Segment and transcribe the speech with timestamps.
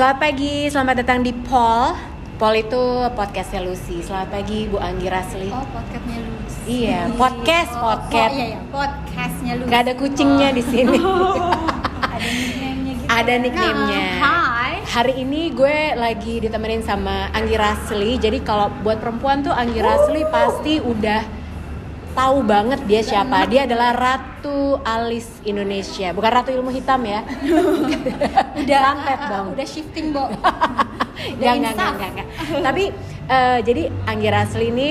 [0.00, 1.92] Selamat pagi, selamat datang di Pol.
[2.40, 4.00] Pol itu podcastnya Lucy.
[4.00, 5.52] Selamat pagi Bu Anggi Rasli.
[5.52, 6.52] Oh, podcastnya Luz.
[6.64, 8.32] Iya, podcast, Oh, podcast.
[8.32, 9.68] Oh, iya, iya, podcastnya Luz.
[9.68, 10.96] Gak ada kucingnya di sini.
[12.16, 13.12] ada nickname-nya gitu.
[13.12, 14.00] ada nickname-nya.
[14.00, 14.72] Nah, Hai.
[14.88, 18.16] Hari ini gue lagi ditemenin sama Anggi Rasli.
[18.16, 21.28] Jadi kalau buat perempuan tuh Anggi Rasli pasti udah
[22.16, 23.44] tahu banget dia siapa.
[23.52, 26.16] Dia adalah Ratu Alis Indonesia.
[26.16, 27.20] Bukan Ratu Ilmu Hitam ya.
[28.64, 29.46] Udah Santet dong.
[29.54, 30.24] Udah shifting, Bo.
[31.20, 32.28] Enggak, enggak, enggak, enggak, enggak.
[32.64, 32.84] Tapi
[33.28, 34.88] eh, jadi Anggi Rasli ini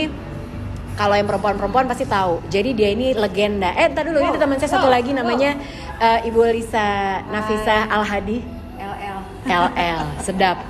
[0.94, 2.44] kalau yang perempuan-perempuan pasti tahu.
[2.54, 3.73] Jadi dia ini legenda.
[3.73, 5.58] Eh, entar dulu ini teman saya satu lagi namanya
[5.98, 8.45] eh, Ibu Lisa Nafisa Al Hadi.
[8.78, 9.18] LL.
[9.48, 10.62] LL, sedap.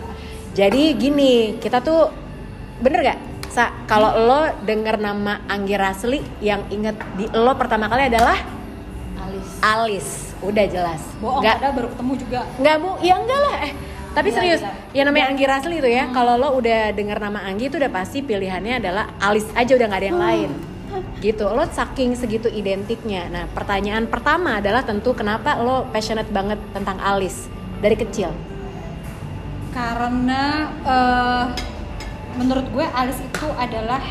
[0.55, 2.07] Jadi gini, kita tuh
[2.79, 3.19] bener gak?
[3.49, 8.37] Sa, kalau lo denger nama Anggi Rasli yang inget di lo pertama kali adalah
[9.17, 9.49] Alis.
[9.61, 10.09] Alis,
[10.41, 11.01] udah jelas.
[11.17, 12.39] Bohong, Nggak- ada baru ketemu juga.
[12.55, 13.55] Nggak bu, ya enggak lah.
[13.59, 13.71] Eh,
[14.09, 14.71] tapi Gila, serius, gila.
[14.91, 18.19] yang namanya Anggi Rasli itu ya, kalau lo udah denger nama Anggi itu udah pasti
[18.19, 20.51] pilihannya adalah Alis aja udah nggak ada yang lain.
[21.19, 23.27] Gitu, lo saking segitu identiknya.
[23.27, 27.45] Nah, pertanyaan pertama adalah tentu kenapa lo passionate banget tentang Alis
[27.77, 28.33] dari kecil?
[29.69, 30.43] Karena
[30.81, 31.43] eh,
[32.35, 34.01] menurut gue alis itu adalah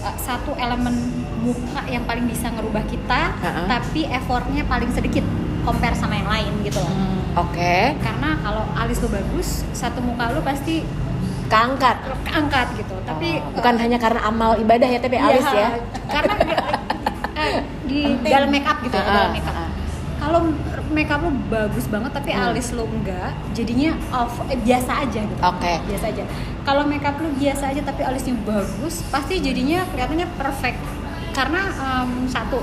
[0.00, 0.94] eh, satu elemen
[1.42, 3.62] muka yang paling bisa ngerubah kita, Ha-ha.
[3.68, 5.24] tapi effortnya paling sedikit
[5.64, 6.92] compare sama yang lain gitu loh.
[7.36, 10.86] Oke, Karena kalau alis lo bagus, satu muka lo pasti
[11.44, 11.96] keangkat.
[12.22, 12.94] keangkat gitu.
[13.02, 15.68] Tapi Oh, bukan hanya karena amal ibadah ya, tapi Alis Iya, ya.
[16.06, 16.34] Karena
[17.34, 17.54] eh,
[17.84, 19.56] di dalam make up gitu, Ah, dalam make up.
[19.56, 19.70] ah.
[20.16, 20.40] Kalau
[20.88, 22.48] make up lo bagus banget tapi Hmm.
[22.48, 25.40] alis lo enggak, jadinya off eh, biasa aja gitu.
[25.42, 25.72] Oke.
[25.84, 26.24] Biasa aja.
[26.62, 30.78] Kalau make up lo biasa aja tapi alisnya bagus, pasti jadinya kelihatannya perfect.
[31.34, 32.62] Karena em, satu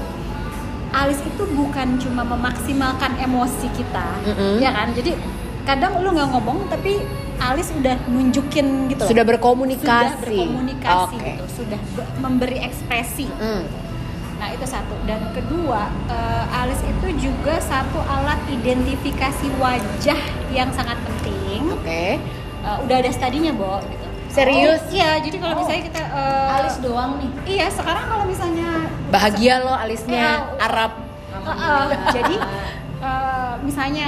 [0.92, 4.60] alis itu bukan cuma memaksimalkan emosi kita, Mm-mm.
[4.60, 4.92] ya kan?
[4.92, 5.16] Jadi
[5.64, 7.00] kadang lu nggak ngomong tapi
[7.40, 9.02] alis udah nunjukin gitu.
[9.02, 9.88] loh Sudah berkomunikasi.
[9.88, 11.26] sudah berkomunikasi Oke.
[11.32, 13.28] gitu, sudah be- memberi ekspresi.
[13.34, 13.64] Hmm.
[14.38, 14.94] Nah itu satu.
[15.06, 21.72] Dan kedua, eh, alis itu juga satu alat identifikasi wajah yang sangat penting.
[21.72, 22.18] Oke.
[22.62, 23.80] Eh, udah ada studinya, Bo.
[23.82, 24.06] Gitu.
[24.32, 24.80] Serius?
[24.82, 25.20] Oh, iya.
[25.20, 28.70] Jadi kalau misalnya kita eh, alis doang nih Iya, sekarang kalau misalnya
[29.12, 30.62] Bahagia lo alisnya Iya.
[30.62, 30.92] Arab.
[31.32, 32.36] eh, eh, jadi
[33.02, 34.08] eh, misalnya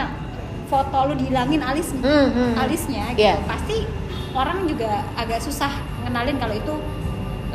[0.66, 2.52] foto lu dihilangin alis Hmm, hmm.
[2.56, 3.36] alisnya gitu Iya.
[3.44, 3.86] pasti
[4.32, 5.70] orang juga agak susah
[6.02, 6.74] ngenalin kalau itu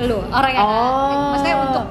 [0.01, 1.33] lu orang yang Oh.
[1.33, 1.85] maksudnya untuk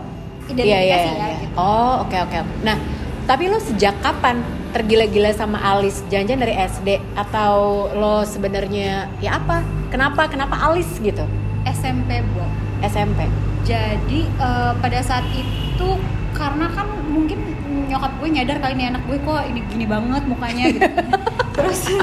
[0.47, 1.38] Iya, identifikasi iya, ya iya.
[1.41, 1.56] gitu.
[1.56, 2.38] Oh, oke oke.
[2.62, 2.78] Nah,
[3.24, 4.39] tapi lo sejak kapan
[4.69, 6.00] tergila-gila sama alis?
[6.07, 7.56] Jangan-jangan dari SD atau
[7.91, 9.59] lo sebenarnya ya apa?
[9.88, 10.28] Kenapa?
[10.28, 11.24] Kenapa alis gitu?
[11.66, 12.44] SMP bu
[12.79, 13.25] SMP.
[13.61, 15.89] jadi eh, pada saat itu
[16.31, 17.39] karena kan mungkin
[17.88, 20.88] nyokap gue nyadar kali ini anak gue kok ini gini banget mukanya gitu
[21.57, 21.81] terus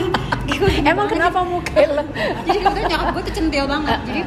[0.84, 2.02] Emang kenapa muka lo?
[2.42, 4.22] jadi kebetulan nyokap gue tuh centil banget jadi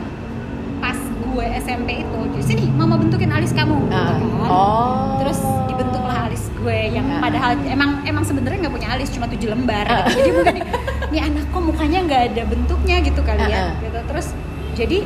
[0.78, 4.18] pas gue SMP itu jadi sini mama bentukin alis kamu gitu Ah.
[4.18, 4.22] kan.
[4.48, 5.18] Oh.
[5.20, 7.22] terus dibentuklah alis gue yang Ah.
[7.22, 10.10] padahal emang emang sebenarnya nggak punya alis cuma tujuh lembar gitu.
[10.16, 10.66] jadi mungkin nih,
[11.12, 13.70] nih anak kok mukanya nggak ada bentuknya gitu kali Ah, ya ah.
[13.80, 14.28] gitu terus
[14.74, 14.98] jadi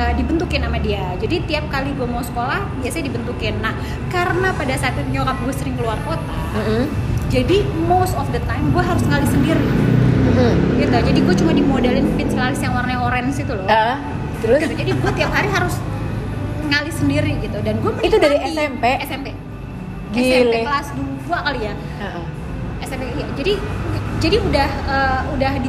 [0.00, 3.76] uh, dibentukin sama dia jadi tiap kali gue mau sekolah biasanya dibentukin nah
[4.08, 6.88] karena pada saat itu nyokap gue sering keluar kota Mm-mm.
[7.28, 10.52] jadi most of the time gue harus ngalis sendiri Mm-mm.
[10.78, 14.00] gitu jadi gue cuma dimodalin pensil alis yang warnanya orange itu loh Ah,
[14.40, 14.74] terus gitu.
[14.74, 15.76] jadi gue tiap hari harus
[16.64, 18.38] ngalis sendiri gitu dan gue Itu dari.
[18.46, 18.84] SMP?
[19.02, 19.26] SMP
[20.10, 20.42] Gile.
[20.42, 22.24] SMP kelas 2 kali ya Heeh.
[22.80, 23.26] SMP iya.
[23.34, 23.52] jadi
[24.20, 25.68] jadi udah eh, udah di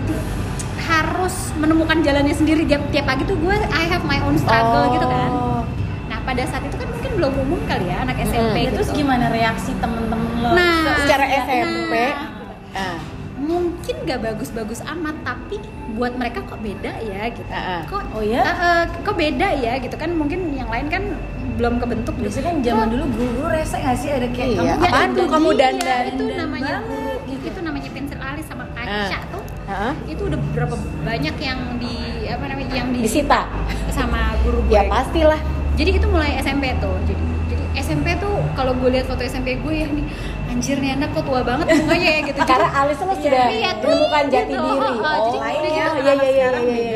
[0.93, 4.93] harus menemukan jalannya sendiri tiap tiap pagi tuh gue I have my own struggle Oh.
[4.93, 5.29] gitu kan
[6.05, 8.65] nah pada saat itu kan mungkin belum umum kali ya anak SMP Mm.
[8.65, 11.93] gitu terus gimana reaksi temen-temen lo Nah, Secara nah, SMP.
[12.73, 12.99] Ah.
[13.37, 15.57] mungkin gak bagus-bagus amat tapi
[15.91, 17.81] buat mereka kok beda ya gitu Ah, ah.
[17.83, 18.39] kok Oh ya?
[18.39, 21.03] eh, eh, kok beda ya gitu kan mungkin yang lain kan
[21.51, 22.23] belum kebentuk gitu.
[22.27, 24.59] biasanya kan zaman dulu guru-guru rese gak sih ada kayak Iya.
[24.71, 26.03] kamu Apaan tuh kamu dandan?
[26.07, 27.43] itu namanya banget, guru gitu.
[27.45, 29.21] itu namanya pensil alis sama kaca Ah.
[29.27, 29.93] tuh Heeh.
[30.07, 31.95] itu udah berapa banyak yang di
[32.25, 33.47] apa namanya yang di Disita.
[33.89, 35.39] sama guru gue Ya pastilah.
[35.73, 39.73] jadi itu mulai SMP tuh jadi jadi SMP tuh kalau gue lihat foto SMP gue
[39.73, 40.05] ya nih
[40.47, 43.87] anjir nih anak kok tua banget mukanya ya gitu Karena alis lo sudah Iya, tuh,
[43.89, 44.59] menemukan jati gitu.
[44.61, 44.91] diri.
[44.91, 45.71] Oh, oh, jadi Oh, udah iya, gitu.
[45.71, 46.90] iya, iya, iya, iya, iya, iya, iya.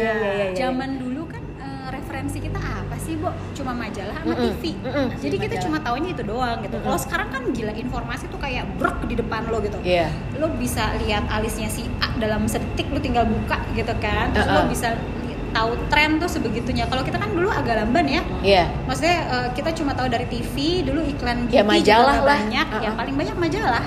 [3.54, 5.08] Cuma majalah sama Mm-mm, TV mm-mm.
[5.16, 5.64] jadi kita Majalah.
[5.64, 6.78] cuma taunya itu doang gitu.
[6.78, 9.78] Kalau sekarang kan gila informasi tuh kayak brok di depan lo gitu.
[9.80, 10.12] Iya.
[10.36, 14.30] lo bisa lihat alisnya si A dalam sedetik lo tinggal buka gitu kan.
[14.30, 14.58] Terus Uh-uh.
[14.58, 14.88] lo bisa
[15.22, 16.84] li- tahu tren tuh sebegitunya.
[16.84, 18.22] Kalau kita kan dulu agak lamban ya.
[18.42, 18.64] Iya.
[18.84, 22.34] maksudnya eh, kita cuma tahu dari TV dulu iklan Ya, beauty majalah juga lah.
[22.36, 22.66] banyak.
[22.68, 22.82] Uh-uh.
[22.82, 23.86] yang paling banyak majalah.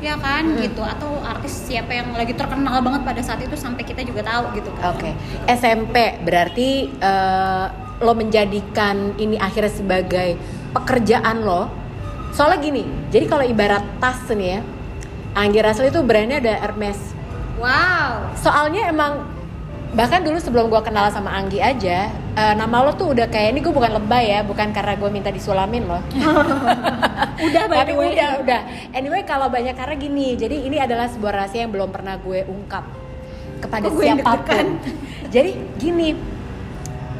[0.00, 0.82] Ya kan gitu.
[0.82, 4.74] Atau artis siapa yang lagi terkenal banget pada saat itu sampai kita juga tahu gitu
[4.74, 4.90] kan.
[4.90, 5.14] Oke,
[5.46, 7.66] SMP berarti eh,
[8.02, 10.36] lo menjadikan ini akhirnya sebagai
[10.74, 11.70] pekerjaan lo.
[12.32, 12.82] Soalnya gini,
[13.12, 14.60] jadi kalau ibarat tas nih ya,
[15.32, 17.00] Anggi Russell itu brandnya ada Hermes.
[17.60, 19.28] wow Soalnya emang
[19.92, 23.60] bahkan dulu sebelum gua kenal sama Anggi aja, eh, nama lo tuh udah kayak ini
[23.60, 26.00] gue bukan lebay ya, bukan karena gue minta disulamin loh.
[27.52, 28.08] udah by Tapi the way.
[28.16, 28.60] udah, udah.
[28.96, 32.84] Anyway, kalau banyak karena gini, jadi ini adalah sebuah rahasia yang belum pernah gue ungkap
[33.60, 34.66] kepada Kok gue siapa pun.
[35.28, 36.16] jadi gini,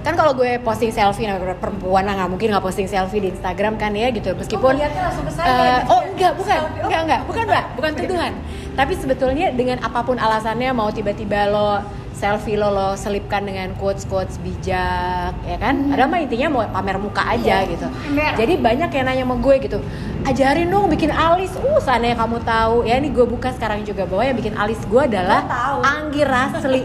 [0.02, 3.78] kan kalau gue posting selfie, nah perempuan lah nggak mungkin nggak posting selfie di Instagram
[3.78, 4.34] kan ya gitu.
[4.34, 6.08] Meskipun lihatnya langsung ke saya Eh, gitu oh ya?
[6.10, 6.86] enggak, bukan, Selfie, oh.
[6.90, 8.32] enggak, enggak, bukan mbak, bukan tuduhan.
[8.72, 11.78] Tapi sebetulnya dengan apa pun alasannya mau tiba-tiba lo
[12.12, 15.90] selfie lo lo selipkan dengan quotes quotes bijak ya kan?
[15.90, 17.88] Ada mah intinya mau pamer muka aja gitu.
[18.08, 18.38] Ember.
[18.38, 19.78] jadi banyak yang nanya sama gue gitu
[20.22, 21.50] ajarin dong bikin alis.
[21.58, 25.02] Uh sana kamu tahu ya ini gue buka sekarang juga bahwa yang bikin alis gue
[25.02, 25.78] adalah tahu.
[25.82, 26.82] Anggi Rasli.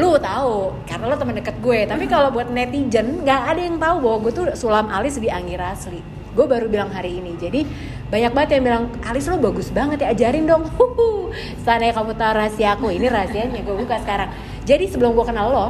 [0.00, 1.78] Lu tahu karena lo teman deket gue.
[1.84, 5.56] Tapi kalau buat netizen nggak ada yang tahu bahwa gue tuh sulam alis di Anggi
[5.60, 6.00] Rasli.
[6.32, 7.36] Gue baru bilang hari ini.
[7.36, 7.66] Jadi
[8.10, 10.64] banyak banget yang bilang alis lo bagus banget ya ajarin dong.
[10.78, 11.30] Huhu.
[11.62, 14.34] sana kamu tahu rahasia aku ini rahasianya gue buka sekarang
[14.70, 15.66] jadi sebelum gue kenal lo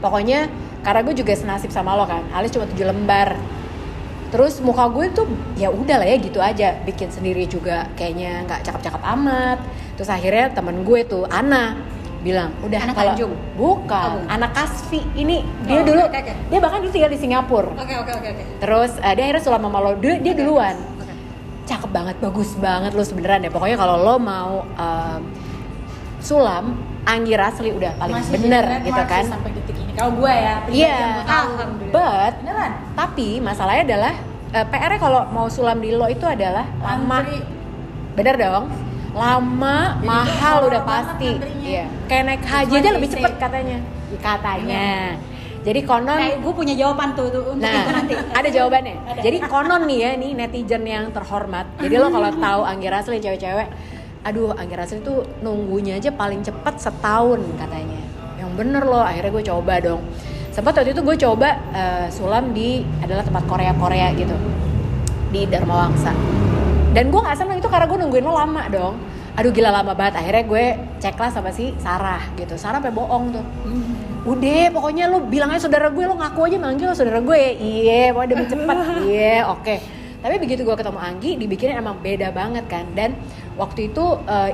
[0.00, 0.48] pokoknya
[0.80, 3.36] karena gue juga senasib sama lo kan alis cuma 7 lembar.
[4.28, 6.74] Terus muka gue tuh ya udah lah ya gitu aja.
[6.82, 9.62] Bikin sendiri juga kayaknya nggak cakep-cakep amat.
[9.94, 11.78] Terus akhirnya temen gue tuh Ana
[12.18, 13.32] bilang udah Ana kalau Tanjung?
[13.54, 15.04] bukan Oh, anak Kasvi.
[15.14, 15.36] Ini
[15.68, 16.32] dia Oh, dulu oke, oke.
[16.50, 17.70] dia bahkan dulu tinggal di Singapura.
[17.78, 18.42] Oke oke oke oke.
[18.58, 20.76] Terus eh, dia akhirnya sulam sama lo dia, dia duluan.
[20.98, 21.12] Oke.
[21.64, 25.22] cakep banget bagus banget lo sebeneran deh pokoknya kalau lo mau em,
[26.20, 30.54] sulam Anggi Rasli udah paling Masih bener gitu kan sampai detik ini kalau gue ya
[30.66, 30.98] Iya.
[31.22, 31.92] Alhamdulillah.
[31.92, 34.14] but beneran tapi masalahnya adalah
[34.50, 37.42] eh, PR-nya kalau mau sulam di lo itu adalah lama, Antri.
[38.14, 38.64] bener dong,
[39.12, 41.30] lama, Jadi mahal udah pasti,
[41.60, 43.78] iya, kayak naik haji aja lebih cepet katanya,
[44.16, 45.18] katanya.
[45.60, 48.14] Jadi konon, Nah, gue punya jawaban tuh, tuh untuk nah itu nanti.
[48.38, 48.94] ada jawabannya.
[49.00, 49.20] Ada.
[49.22, 51.66] Jadi konon nih ya, nih netizen yang terhormat.
[51.80, 53.68] Jadi lo kalau tahu Anggi Rasli cewek-cewek,
[54.24, 58.00] aduh Anggi Rasli tuh nunggunya aja paling cepet setahun katanya.
[58.40, 60.00] Yang bener loh, akhirnya gue coba dong.
[60.50, 64.34] Sempat waktu itu gue coba eh, sulam di adalah tempat Korea-Korea gitu
[65.28, 66.10] di Dharma Wangsa.
[66.96, 68.94] Dan gue nggak seneng itu karena gue nungguin lo lama dong.
[69.34, 70.24] Aduh gila lama banget.
[70.24, 70.64] Akhirnya gue
[71.02, 72.54] cek lah sama si Sarah gitu.
[72.56, 73.44] Sarah sampai bohong tuh.
[74.24, 77.42] Udah, pokoknya lo bilang aja saudara gue, lo ngaku aja manggil lo saudara gue.
[77.60, 78.76] Iya, pokoknya demi cepet.
[79.10, 79.74] Iya, oke.
[80.24, 82.88] Tapi begitu gue ketemu Anggi, dibikinnya emang beda banget kan.
[82.96, 83.12] Dan
[83.54, 84.52] waktu itu eh,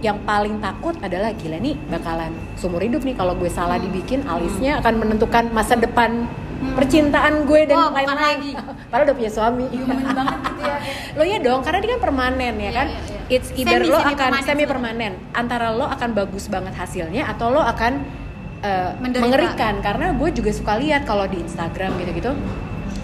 [0.00, 4.76] yang paling takut adalah gila nih bakalan seumur hidup nih kalau gue salah dibikin alisnya
[4.78, 6.28] akan menentukan masa depan
[6.72, 8.16] percintaan gue dan Oh, lain-lain.
[8.16, 8.52] lagi.
[8.90, 9.66] Padahal udah punya suami.
[9.68, 10.76] human banget gitu ya
[11.16, 13.20] lo ya dong karena dia kan permanen ya Iya, kan iya, iya.
[13.30, 17.22] it's either Semi- lo semi akan permanen semi permanen antara lo akan bagus banget hasilnya
[17.26, 17.92] atau lo akan
[18.60, 19.22] uh, Menderita.
[19.22, 22.32] mengerikan karena gue juga suka lihat kalau di Instagram gitu-gitu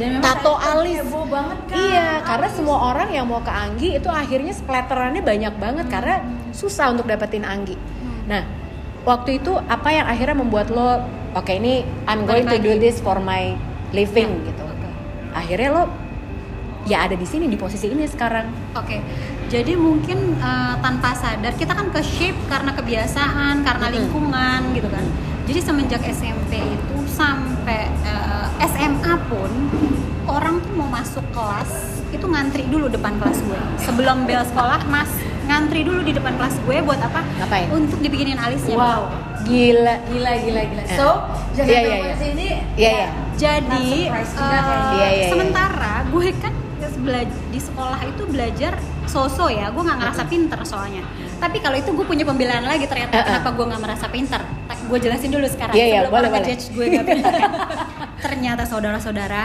[0.01, 0.97] dan Tato alis.
[0.99, 2.57] heboh banget kan iya karena Alis.
[2.57, 5.93] semua orang yang mau ke Anggi itu akhirnya splatterannya banyak banget Hmm.
[5.93, 6.15] karena
[6.51, 7.77] susah untuk dapetin Anggi.
[8.25, 8.43] Nah
[9.05, 13.21] waktu itu apa yang akhirnya membuat lo oke ini I'm going to do this for
[13.21, 13.53] my
[13.93, 14.65] living Ya, gitu.
[15.31, 15.83] akhirnya lo
[16.83, 18.49] ya ada di sini di posisi ini sekarang.
[18.73, 19.05] Oke,
[19.51, 25.03] jadi mungkin eh, tanpa sadar kita kan ke shape karena kebiasaan, karena lingkungan gitu kan.
[25.45, 29.51] Jadi semenjak SMP itu sampai eh, SMA pun
[30.31, 33.61] orang tuh mau masuk kelas itu ngantri dulu depan kelas gue.
[33.83, 35.11] Sebelum bel sekolah, mas
[35.51, 37.27] ngantri dulu di depan kelas gue buat apa?
[37.43, 37.67] Ngapain?
[37.75, 38.79] Untuk dibikinin alisnya.
[38.79, 40.97] wow gila gila gila gila Eh.
[41.01, 41.17] so
[41.57, 42.15] jadi Iya, iya, iya.
[42.15, 43.09] sini Iya, iya.
[43.41, 44.21] Jadi kayaknya.
[44.37, 44.61] Iya,
[44.93, 45.27] iya, iya.
[45.33, 46.53] sementara gue kan
[46.97, 48.73] bela- di sekolah itu belajar
[49.05, 51.03] so-so ya, gue nggak ngerasa pinter soalnya.
[51.37, 53.27] Tapi kalau itu gue punya pembelaan lagi ternyata Uh-uh.
[53.27, 54.41] kenapa gue nggak merasa pinter.
[54.83, 57.33] Gue jelasin dulu sekarang Iya, iya, sebelum orang ngejudge gue gak pinter.
[58.25, 59.43] ternyata saudara-saudara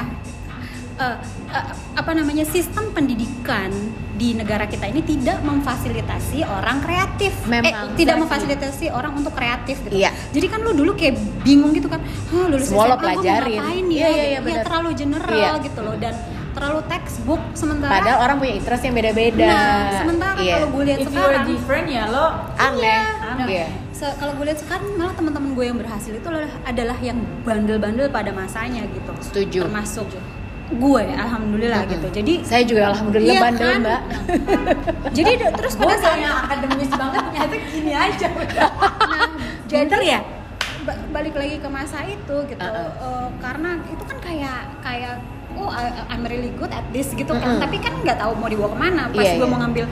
[0.96, 1.18] eh,
[1.50, 3.68] eh, apa namanya sistem pendidikan
[4.16, 7.36] di negara kita ini tidak memfasilitasi orang kreatif.
[7.46, 7.92] Memang.
[7.92, 9.92] eh, tidak memfasilitasi orang untuk kreatif gitu.
[9.94, 10.16] Iya.
[10.32, 13.60] Jadi kan lu dulu kayak bingung gitu kan, Hah, lulus Semua lo SMA pelajarin.
[13.60, 13.98] ngapain ya?
[13.98, 15.52] Iya, iya, iya, Ya, terlalu general Iya.
[15.62, 16.14] gitu loh dan
[16.56, 20.54] terlalu textbook sementara padahal orang punya interest yang beda-beda Nah, sementara Iya.
[20.56, 22.26] kalau gue lihat if sekarang different ya lo
[22.58, 23.46] aneh Aneh.
[23.46, 23.68] Iya.
[23.92, 28.08] se- kalau gue lihat sekarang malah teman-teman gue yang berhasil itu adalah, adalah yang bandel-bandel
[28.10, 29.12] pada masanya gitu.
[29.22, 29.60] Setuju.
[29.64, 30.08] Termasuk
[30.68, 31.94] gue, alhamdulillah Mm-mm.
[31.94, 32.08] gitu.
[32.12, 33.80] Jadi saya juga alhamdulillah Iya bandel kan?
[33.82, 34.02] mbak
[35.18, 38.70] jadi terus gue pada saat yang akademis banget ternyata gini aja udah
[39.12, 39.30] nah,
[39.68, 40.20] Pinter ya
[40.82, 42.90] ba- balik lagi ke masa itu gitu Uh-uh.
[42.98, 45.16] Eh, karena itu kan kayak kayak
[45.56, 45.70] oh
[46.12, 47.58] I'm really good at this gitu kan.
[47.58, 47.64] Mm-mm.
[47.64, 49.04] tapi kan nggak tahu mau dibawa ke mana.
[49.10, 49.52] Pas Iya, gue iya.
[49.52, 49.86] mau ngambil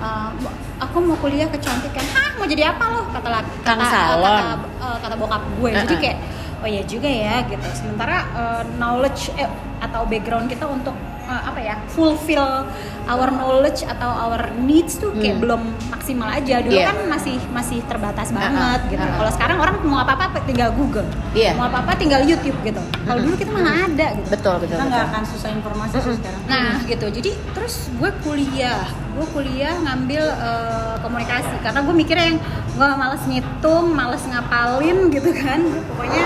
[0.00, 0.30] uh,
[0.78, 2.04] aku mau kuliah kecantikan.
[2.14, 3.02] Hah mau jadi apa lo?
[3.10, 4.24] kata laki Kang kata, salon.
[4.24, 5.70] kata, uh, kata bokap gue.
[5.74, 6.18] Jadi kayak
[6.58, 7.66] oh ya juga ya gitu.
[7.74, 10.94] Sementara uh, knowledge eh, atau background kita untuk
[11.28, 12.64] uh, apa ya fulfill
[13.04, 15.42] our knowledge atau our needs tuh kayak Hmm.
[15.44, 16.60] belum maksimal aja.
[16.60, 16.88] Dulu Iya.
[16.88, 19.04] kan masih masih terbatas banget gitu.
[19.04, 19.16] Uh-uh.
[19.16, 21.06] kalau sekarang orang mau apa apa tinggal Google.
[21.32, 21.52] Iya.
[21.54, 22.80] mau apa apa tinggal YouTube gitu.
[22.80, 24.28] Kalau dulu kita mana ada gitu.
[24.28, 24.90] Betul betul kita betul.
[24.90, 26.40] nggak akan susah informasi sih sekarang.
[26.48, 31.54] Nah gitu, jadi terus gue kuliah, gue kuliah ngambil eh, komunikasi.
[31.60, 32.38] Karena gue mikirnya yang
[32.72, 36.24] gue males ngitung, males ngapalin gitu kan, pokoknya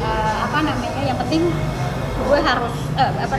[0.00, 1.42] eh, apa namanya, yang penting
[2.20, 3.36] gue harus eh, apa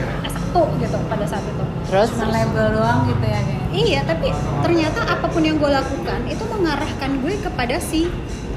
[0.52, 1.64] S1 gitu pada saat itu.
[1.82, 4.28] terus cuma label doang gitu ya kayaknya Iya, tapi
[4.60, 8.04] ternyata apa pun yang gue lakukan itu mengarahkan gue kepada si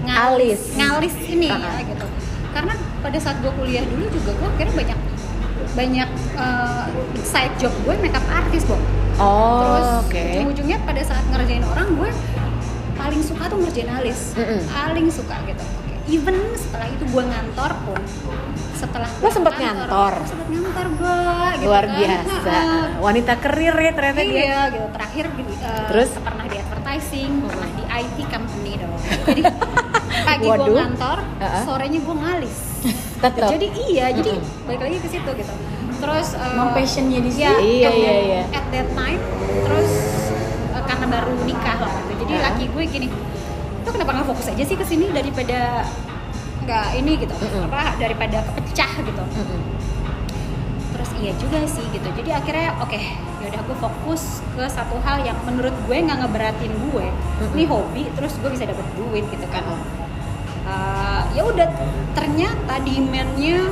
[0.04, 0.75] Alis.
[0.75, 2.04] ngalis ini ya gitu.
[2.52, 5.00] Karena pada saat gue kuliah dulu juga gue kira banyak
[5.72, 6.86] banyak eh,
[7.24, 8.75] side job gue makeup artist, Bo.
[9.16, 12.12] oh Terus oke ujung-ujungnya pada saat ngerjain orang gue
[12.94, 14.68] paling suka tuh ngerjain alis, Mm-mm.
[14.68, 15.64] paling suka gitu.
[16.06, 17.98] Even setelah itu gue ngantor pun,
[18.74, 20.14] setelah Lo sempet pulang ngantor?
[20.14, 21.17] gue sempet ngantor gue,
[21.55, 21.96] gitu luar kan.
[21.96, 22.86] biasa Heeh.
[23.00, 24.86] wanita karir ya ternyata dia Iya gitu.
[24.91, 26.10] Terakhir uh, Terus?
[26.17, 28.94] pernah di advertising, pernah di IT company dong.
[29.25, 29.41] Jadi
[30.22, 30.75] pagi gue Waduh.
[30.75, 31.63] ngantor, Uh-uh.
[31.63, 32.55] sorenya gue ngalis.
[33.15, 33.48] Tetep.
[33.50, 34.65] Jadi iya, jadi Mm-mm.
[34.67, 35.53] balik lagi ke situ gitu.
[35.96, 37.41] Terus uh, Emang passionnya di situ.
[37.41, 38.41] ya, Iya, at iya, that- iya.
[38.51, 39.22] At that time,
[39.63, 39.91] terus
[40.70, 42.13] uh, karena baru nikah lah gitu.
[42.20, 42.46] Jadi Uh-uh.
[42.46, 43.08] laki gue gini,
[43.82, 45.88] lo kenapa nggak fokus aja sih ke sini daripada
[46.62, 47.65] nggak ini gitu, Mm-mm.
[47.65, 49.60] apa daripada kepecah gitu Mm-mm.
[49.62, 49.85] terus
[51.22, 52.07] iya juga sih gitu.
[52.12, 53.00] Jadi akhirnya oke
[53.45, 57.05] yaudah gue fokus ke satu hal yang menurut gue nggak ngeberatin gue.
[57.55, 59.63] Ini hobi terus gue bisa dapet duit gitu kan.
[60.65, 61.69] Uh, ya udah
[62.17, 63.69] ternyata demandnya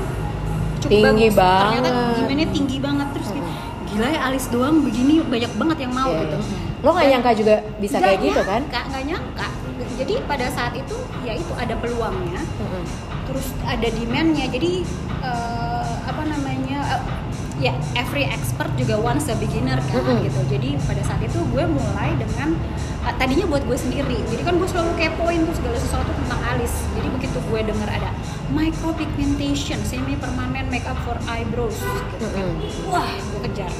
[0.77, 1.61] cukup Tinggi bagus.
[1.65, 2.15] Ternyata banget.
[2.21, 3.07] demandnya tinggi banget.
[3.17, 3.47] Terus kayak,
[3.89, 6.37] gila ya alis doang begini banyak banget yang mau Iya, gitu.
[6.83, 8.61] Lo nggak nyangka juga bisa Nggak kayak gitu kan?
[8.69, 9.47] nggak nyangka.
[9.93, 10.95] Jadi pada saat itu
[11.25, 12.41] ya itu ada peluangnya.
[12.61, 12.85] Mm-mm.
[13.23, 14.45] terus ada demandnya.
[14.51, 14.83] Jadi
[15.23, 15.82] eh,
[17.63, 20.27] ya every expert juga once a beginner kan Mm-mm.
[20.27, 20.39] gitu.
[20.51, 22.59] Jadi pada saat itu gue mulai dengan
[23.07, 24.19] eh, tadinya buat gue sendiri.
[24.27, 28.11] Jadi kan gue selalu kepoin tuh segala sesuatu tentang alis jadi begitu gue dengar ada
[28.51, 32.43] micropigmentation semi permanent makeup for eyebrows gitu kan.
[32.51, 32.91] Mm-mm.
[32.91, 33.71] wah gue kejar.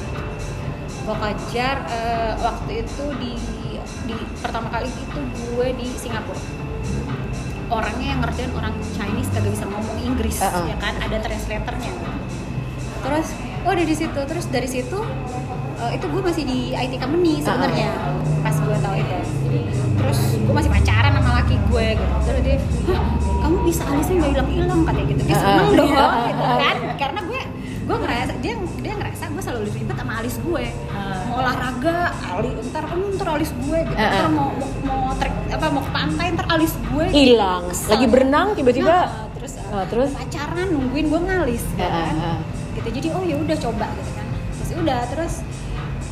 [1.04, 3.32] Gue kejar eh, waktu itu di
[4.08, 5.20] di pertama kali itu
[5.52, 6.40] gue di Singapura.
[7.68, 10.68] Orangnya yang ngerjain orang Chinese kagak bisa ngomong Inggris Uh-uh.
[10.68, 10.96] ya kan?
[11.00, 11.92] Ada translatornya.
[13.04, 13.28] Terus
[13.64, 14.20] oh ada di situ.
[14.20, 14.98] Terus dari situ
[15.76, 17.90] eh, itu gue masih di IT company sebenarnya.
[18.40, 19.16] Pas gue tahu itu.
[19.94, 22.14] Terus gue masih pacaran sama laki gue gitu.
[22.24, 22.56] Terus dia
[22.86, 23.00] "Hah,
[23.40, 25.22] kamu bisa alisnya nggak hilang hilang katanya gitu.
[25.22, 25.44] Dia Uh-uh.
[25.44, 25.90] seneng dong
[26.24, 26.76] gitu kan.
[26.94, 27.40] Karena gue
[27.84, 30.64] gue ngerasa dia dia ngerasa gue selalu ribet sama alis gue
[31.26, 31.98] mau olahraga
[32.30, 33.92] alis ntar kamu ntar alis gue gitu.
[33.94, 37.62] Ntar mau mau mau trek apa mau ke pantai ntar alis gue hilang.
[37.68, 37.90] Kesel.
[37.90, 40.10] lagi berenang tiba-tiba Nah, terus, uh, terus?
[40.10, 42.14] pacaran nungguin gue ngalis gitu Ah, ah, kan.
[42.18, 42.38] ah.
[42.74, 42.88] Gitu.
[42.90, 44.26] Jadi oh ya udah coba gitu kan.
[44.54, 45.34] Terus ya udah terus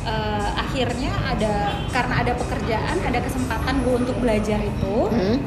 [0.03, 1.53] uh, akhirnya ada
[1.89, 4.95] karena ada pekerjaan ada kesempatan gue untuk belajar itu.
[5.07, 5.37] Hmm.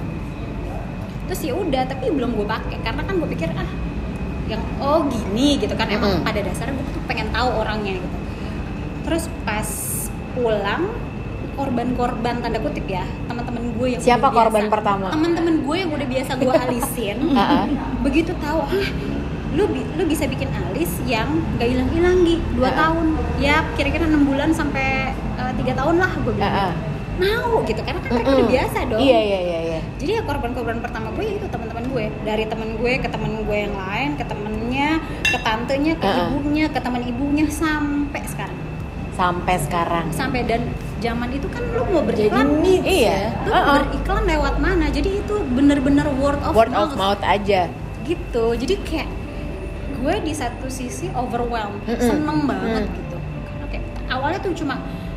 [1.27, 2.79] terus ya udah tapi belum gue pakai.
[2.81, 3.67] Karena kan gue pikir ah
[4.47, 5.89] yang oh gini gitu kan.
[5.89, 6.25] Emang Mm-mm.
[6.25, 8.09] pada dasarnya gue tuh pengen tahu orangnya gitu.
[9.03, 9.67] Terus pas
[10.33, 10.87] pulang
[11.57, 15.09] korban-korban tanda kutip ya teman-teman gue yang Siapa korban biasa- pertama?
[15.09, 17.17] teman-teman gue yang udah biasa gue alisin
[18.05, 18.87] begitu tahu ah
[19.57, 22.77] lu lu bisa bikin alis yang gak hilang-hilang di dua Ah, ah.
[22.79, 23.07] tahun.
[23.39, 26.55] Ya kira-kira enam bulan sampai eh, tiga tahun lah gue bilang.
[26.69, 26.75] Ah.
[27.17, 27.81] mau gitu.
[27.81, 29.01] Karena kan mereka udah biasa dong.
[29.01, 29.81] Iya iya iya iya.
[29.97, 32.05] Jadi ya korban-korban pertama gue ya itu teman-teman gue.
[32.23, 36.29] Dari teman gue ke teman gue yang lain ke temennya ke tantenya ke Uh-uh.
[36.29, 38.59] ibunya ke teman ibunya sampai sekarang.
[39.17, 40.05] Sampai sekarang.
[40.13, 40.69] Sampai dan
[41.01, 43.33] zaman itu kan lu mau beriklan needs iya.
[43.45, 43.65] lu Uh-uh.
[43.65, 44.87] mau beriklan lewat mana?
[44.93, 46.93] Jadi itu bener-bener word of word mouth.
[46.93, 47.73] of mouth aja.
[48.05, 48.45] Gitu.
[48.61, 49.09] Jadi kayak
[49.97, 51.99] gue di satu sisi overwhelmed Mm-mm.
[51.99, 52.95] seneng banget Mm.
[52.95, 54.75] gitu karena kayak awalnya tuh cuma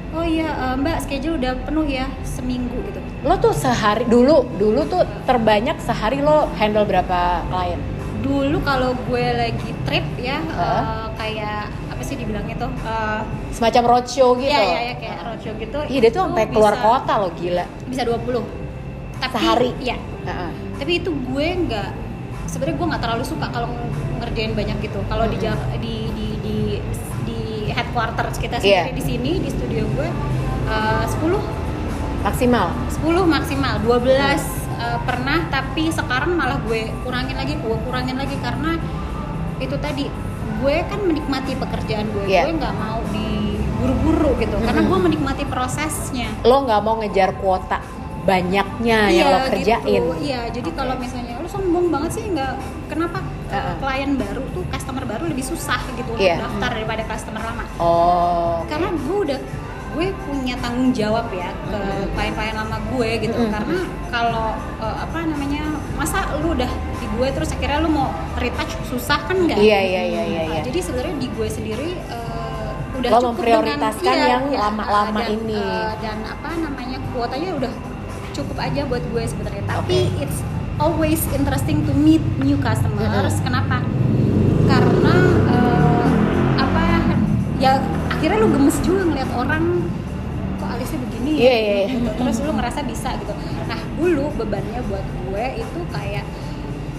[0.10, 4.82] oh iya eh, mbak schedule udah penuh ya seminggu gitu lo tuh sehari dulu dulu
[4.84, 7.80] tuh terbanyak sehari lo handle berapa klien
[8.20, 10.82] dulu kalau gue lagi trip ya Heeh.
[10.82, 15.54] eh, kayak apa sih dibilangnya tuh eh, semacam roadshow gitu Iya iya ya, kayak roadshow
[15.56, 18.44] gitu Iya, dia tuh sampai keluar bisa- kota lo gila bisa 20
[19.20, 19.72] tapi Sehari?
[19.78, 20.52] ya Heeh.
[20.76, 21.90] tapi itu gue nggak
[22.46, 23.68] sebenarnya gue nggak terlalu suka kalau
[24.30, 25.02] ngerjain banyak gitu.
[25.04, 25.46] Kalau di, Mm-mm.
[25.50, 26.58] Ja- di di di
[27.26, 28.86] di headquarters kita Iya.
[28.86, 30.08] sendiri di sini di studio gue
[30.70, 31.42] eh, 10
[32.22, 32.68] maksimal.
[32.94, 33.74] 10 maksimal.
[33.82, 34.38] 12
[34.78, 38.78] eh, pernah tapi sekarang malah gue kurangin lagi gue kurangin lagi karena
[39.58, 40.06] itu tadi
[40.60, 42.26] gue kan menikmati pekerjaan gue.
[42.28, 42.46] Iya.
[42.46, 43.28] gue nggak mau di
[43.80, 46.28] buru-buru gitu karena gue menikmati prosesnya.
[46.44, 47.80] Lo nggak mau ngejar kuota
[48.20, 50.04] banyaknya yang lo kerjain.
[50.04, 50.12] Gitu.
[50.22, 52.54] Iya, jadi kalau misalnya lu sombong banget sih nggak
[52.86, 56.40] kenapa uh, klien baru tuh customer baru lebih susah gitu untuk Iya.
[56.40, 57.66] daftar daripada customer lama.
[57.78, 59.40] oh Karena gue udah
[59.90, 61.80] gue punya tanggung jawab ya ke
[62.14, 63.34] klien-klien lama gue gitu.
[63.34, 63.50] Mm-mm.
[63.52, 65.66] Karena kalau uh, apa namanya
[65.98, 66.70] masa lu udah
[67.02, 69.58] di gue terus akhirnya lu mau retouch susah kan enggak?
[69.58, 70.62] iya iya iya iya Uh, iya.
[70.64, 75.32] Jadi sebenarnya di gue sendiri uh, udah Lo cukup memprioritaskan dengan, yang iya, lama-lama dan,
[75.34, 75.58] ini.
[75.58, 77.74] uh, dan apa namanya kuotanya udah
[78.30, 79.64] cukup aja buat gue sebenarnya.
[79.66, 80.40] Tapi it's
[80.80, 83.12] always interesting to meet new customers.
[83.36, 83.44] Mm-mm.
[83.44, 83.84] Kenapa?
[84.66, 85.16] Karena
[85.48, 86.08] uh,
[86.58, 86.84] apa
[87.60, 87.78] ya
[88.10, 89.64] akhirnya lu gemes juga ngeliat orang
[90.56, 91.86] kok alisnya begini ya Iya, iya, iya.
[91.90, 92.10] gitu.
[92.16, 93.34] terus lu ngerasa bisa gitu
[93.64, 96.26] nah dulu bebannya buat gue itu kayak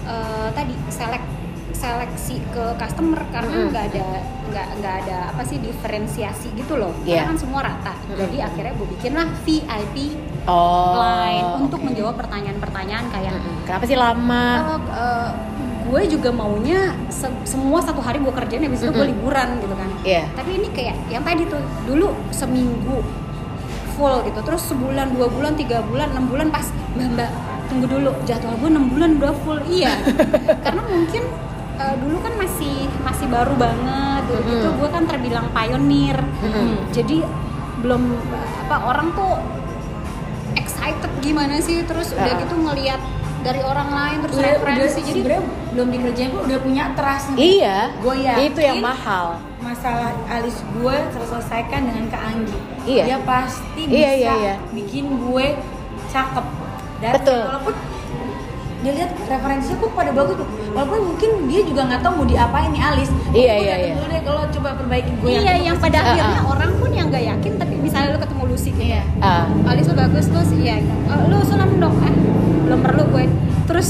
[0.03, 1.23] eh, tadi selek
[1.71, 3.69] seleksi ke customer karena Mm-mm.
[3.69, 4.07] nggak ada
[4.49, 7.21] nggak nggak ada apa sih diferensiasi gitu loh Iya.
[7.21, 8.17] karena kan semua rata Mm-mm.
[8.17, 9.95] jadi akhirnya gue bikin lah VIP
[10.43, 10.93] oh.
[10.95, 11.85] Line untuk oke.
[11.85, 13.33] menjawab pertanyaan-pertanyaan kayak
[13.63, 14.45] kenapa sih lama?
[14.67, 15.29] "Oh, eh,
[15.83, 19.89] gue juga maunya se- semua satu hari gue kerjain habis itu gue liburan gitu kan.
[20.01, 20.23] Iya.
[20.31, 23.03] tapi ini kayak yang tadi tuh dulu seminggu
[23.91, 27.29] full gitu terus sebulan dua bulan tiga bulan enam bulan pas mbak mbak
[27.67, 29.59] tunggu dulu jadwal gue enam bulan udah full.
[29.63, 29.93] Iya.
[30.65, 31.23] Karena mungkin
[31.77, 34.77] eh, dulu kan masih masih baru banget dulu gitu Mm-mm.
[34.77, 36.87] gue kan terbilang pionir Mm-mm.
[36.89, 37.17] jadi
[37.77, 38.01] belum
[38.61, 39.33] apa orang tuh
[40.71, 42.39] excited gimana sih terus udah Ah.
[42.39, 43.01] gitu ngelihat
[43.41, 47.25] dari orang lain terus udah, udah referensi jadi sebenarnya belum dikerjain pun udah punya trust
[47.27, 47.37] nih.
[47.57, 49.25] iya Gue yakin itu yang mahal
[49.59, 52.57] masalah alis gue terselesaikan dengan Kak Anggi.
[52.83, 53.03] Iya.
[53.05, 54.55] Dia pasti Iya, bisa iya, iya.
[54.71, 55.45] bikin gue
[56.07, 56.45] cakep.
[56.97, 57.41] Dan Betul.
[57.45, 57.75] walaupun
[58.81, 60.47] dia lihat referensinya kok pada bagus tuh.
[60.71, 63.09] Walaupun mungkin dia juga nggak tahu mau diapain nih alis.
[63.29, 63.93] Iya, Gue iya, yakin iya.
[63.93, 65.29] dulu deh kalau coba perbaiki gue.
[65.31, 66.09] iya yang pada bisa.
[66.11, 66.51] akhirnya ah.
[66.51, 69.01] orang pun yang nggak yakin tapi misalnya lu ketemu Lucy gitu Iya.
[69.19, 69.45] Ah.
[69.67, 72.13] alis lu bagus lu sih iya "Eh, lu sulam dong eh
[72.61, 73.23] belum perlu gue
[73.63, 73.89] terus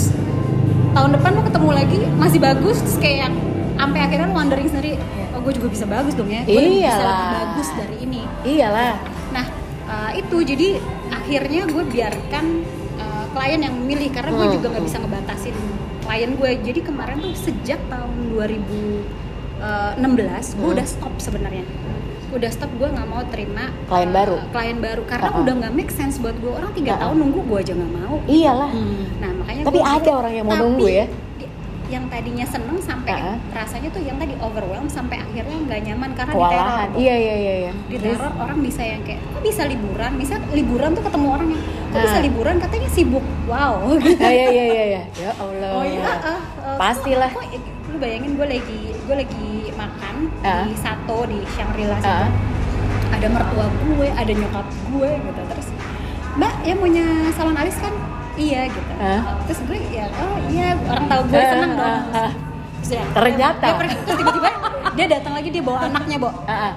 [0.92, 3.32] tahun depan lu ketemu lagi masih bagus terus kayak
[3.74, 5.00] sampai akhirnya lu wondering sendiri
[5.32, 7.08] oh gue juga bisa bagus dong ya gue lebih bisa Iyalah.
[7.08, 8.94] lebih bagus dari ini iyalah
[9.32, 9.46] Nah,
[9.88, 10.68] eh, itu jadi
[11.10, 12.46] akhirnya gue biarkan
[13.32, 14.56] klien yang memilih karena gue Hmm.
[14.56, 15.56] juga nggak bisa ngebatasin
[16.02, 16.52] klien gue.
[16.62, 19.08] Jadi kemarin tuh sejak tahun 2016
[20.54, 20.74] gue Hmm.
[20.74, 21.64] udah stop sebenarnya.
[22.32, 24.36] Udah stop gue nggak mau terima Klien eh, baru?
[24.50, 25.42] Klien baru karena Uh-uh.
[25.44, 26.48] udah nggak make sense buat gue.
[26.50, 27.04] Orang tiga Uh-uh.
[27.06, 28.16] tahun nunggu gue aja nggak mau.
[28.26, 28.72] iyalah
[29.20, 31.06] Nah makanya Tapi gua ada orang yang mau tapi nunggu ya?
[31.92, 33.38] Yang tadinya seneng sampai Uh-uh.
[33.52, 36.98] rasanya tuh yang tadi overwhelm sampai akhirnya nggak nyaman karena kewalahan diteror.
[36.98, 40.90] iya iya iya iya di teror orang bisa yang kayak kok bisa liburan bisa liburan
[40.92, 42.24] tuh ketemu orang yang kok bisa Ah.
[42.24, 46.18] liburan katanya sibuk wow gitu Ah, iya iya iya iya ya Allah oh iya ah,
[46.24, 46.40] ah,
[46.74, 47.30] Pastilah.
[47.30, 50.64] kok, kok, lu bayangin gue lagi gue lagi makan Ah.
[50.64, 52.00] di Sato di Shangri-La.
[52.00, 52.32] Ah.
[53.12, 55.68] ada mertua gue ada nyokap gue gitu terus
[56.32, 57.92] mbak ya punya salon alis kan
[58.34, 59.22] iya gitu Ah.
[59.44, 62.02] terus gue ya oh iya orang tahu gue seneng dong
[62.82, 63.64] dia- Ternyata.
[63.64, 64.50] dia pergi terus tiba-tiba
[64.92, 66.74] dia datang lagi dia bawa anaknya ah.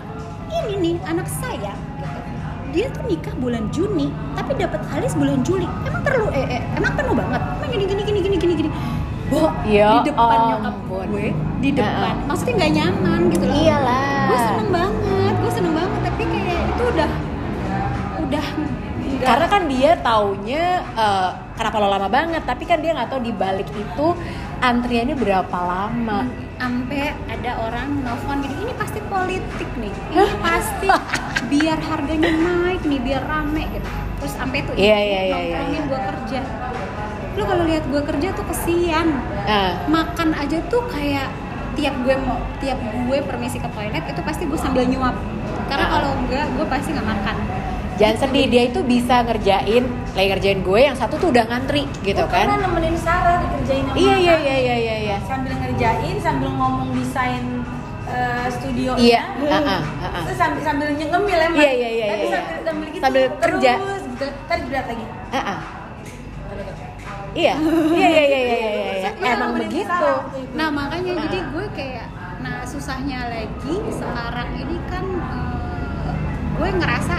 [0.52, 2.06] ini nih anak saya gitu.
[2.70, 6.92] dia tuh nikah bulan Juni tapi dapat alis bulan Juli emang perlu eh, eh, emang
[6.94, 8.70] penuh banget emang gini gini gini gini gini gini
[9.24, 10.48] Bo, Ya di depan ampun.
[10.52, 11.26] nyokap gue
[11.58, 12.28] di depan Heeh.
[12.28, 14.26] maksudnya nggak nyaman gitu loh Iyalah.
[14.28, 17.10] gue seneng banget gue seneng banget tapi kayak itu udah
[18.20, 20.64] udah nggak- karena kan dia taunya
[20.94, 22.42] eh, kenapa lo lama banget?
[22.42, 24.06] Tapi kan dia nggak tahu di balik itu
[24.60, 26.26] antriannya berapa lama.
[26.54, 29.92] Sampai ada orang nelfon gini ini pasti politik nih.
[30.12, 30.88] Ini pasti
[31.50, 33.88] biar harganya naik nih biar rame gitu.
[34.22, 35.90] Terus sampai tuh Iya, iya, iya, iya, nongkrongin iya.
[35.90, 36.40] gue kerja.
[37.34, 39.08] Lu kalau lihat gue kerja tuh kesian.
[39.44, 39.76] Ah.
[39.92, 41.28] makan aja tuh kayak
[41.76, 45.12] tiap gue mau tiap gue permisi ke toilet itu pasti gue sambil nyuap.
[45.68, 45.92] Karena Ah.
[45.98, 47.36] kalau enggak gue pasti nggak makan
[47.94, 52.18] jangan sedih dia itu bisa ngerjain lagi ngerjain gue yang satu tuh udah ngantri gitu
[52.18, 56.16] Oh, karena kan nemenin Sarah dikerjain sama iya iya iya iya iya iya sambil ngerjain
[56.18, 57.44] sambil ngomong desain
[58.04, 60.22] eh, studio Iya, ah, ah, ah, ah.
[60.22, 62.62] terus sambil sambil ngemil emang Iya, iya, iya, tapi iya, sambil, iya.
[62.64, 63.72] sambil gitu Sambil kerja.
[63.76, 65.58] terus gitu tadi berat lagi Ah, ah.
[67.34, 67.54] iya
[67.92, 69.10] iya iya iya iya iya, iya.
[69.24, 70.10] Emang begitu.
[70.54, 71.20] Nah makanya Ah.
[71.26, 72.06] jadi gue kayak
[72.38, 76.12] nah susahnya lagi sekarang ini kan eh,
[76.54, 77.16] gue ngerasa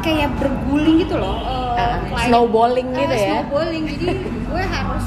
[0.00, 1.36] kayak berguling gitu loh.
[1.72, 3.26] Ah, klien- snowballing eh, gitu ya.
[3.34, 5.06] Snowballing jadi gue harus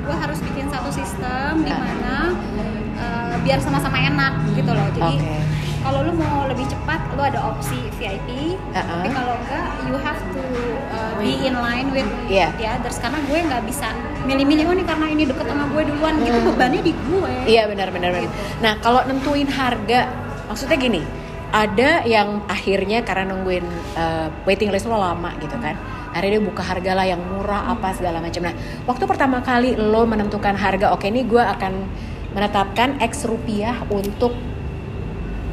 [0.00, 1.78] gue harus bikin satu sistem di Ah.
[1.78, 2.16] mana
[2.96, 4.86] eh, biar sama-sama enak gitu loh.
[4.90, 5.36] Jadi Oke.
[5.82, 8.56] kalau lu mau lebih cepat lu ada opsi VIP.
[8.70, 8.84] Ah, ah.
[8.96, 10.42] Tapi kalau enggak you have to
[10.88, 12.52] uh, be in line with Iya.
[12.54, 13.88] the others karena gue nggak bisa
[14.22, 16.48] milih-milih oh nih karena ini deket sama gue duluan gitu Hmm.
[16.48, 18.30] bebannya di gue Iya benar benar benar.
[18.58, 20.10] Nah kalau nentuin harga,
[20.46, 21.02] maksudnya gini,
[21.54, 25.78] ada yang akhirnya karena nungguin uh, waiting list lo lama gitu kan
[26.16, 28.48] akhirnya dia buka harga lah yang murah apa segala macam.
[28.48, 28.56] Nah
[28.88, 31.72] waktu pertama kali lo menentukan harga oke ini gue akan
[32.32, 34.32] menetapkan x rupiah untuk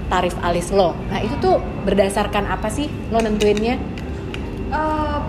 [0.07, 0.95] tarif alis lo.
[1.11, 3.75] Nah itu tuh berdasarkan apa sih lo nentuinnya?
[4.71, 5.19] Eh,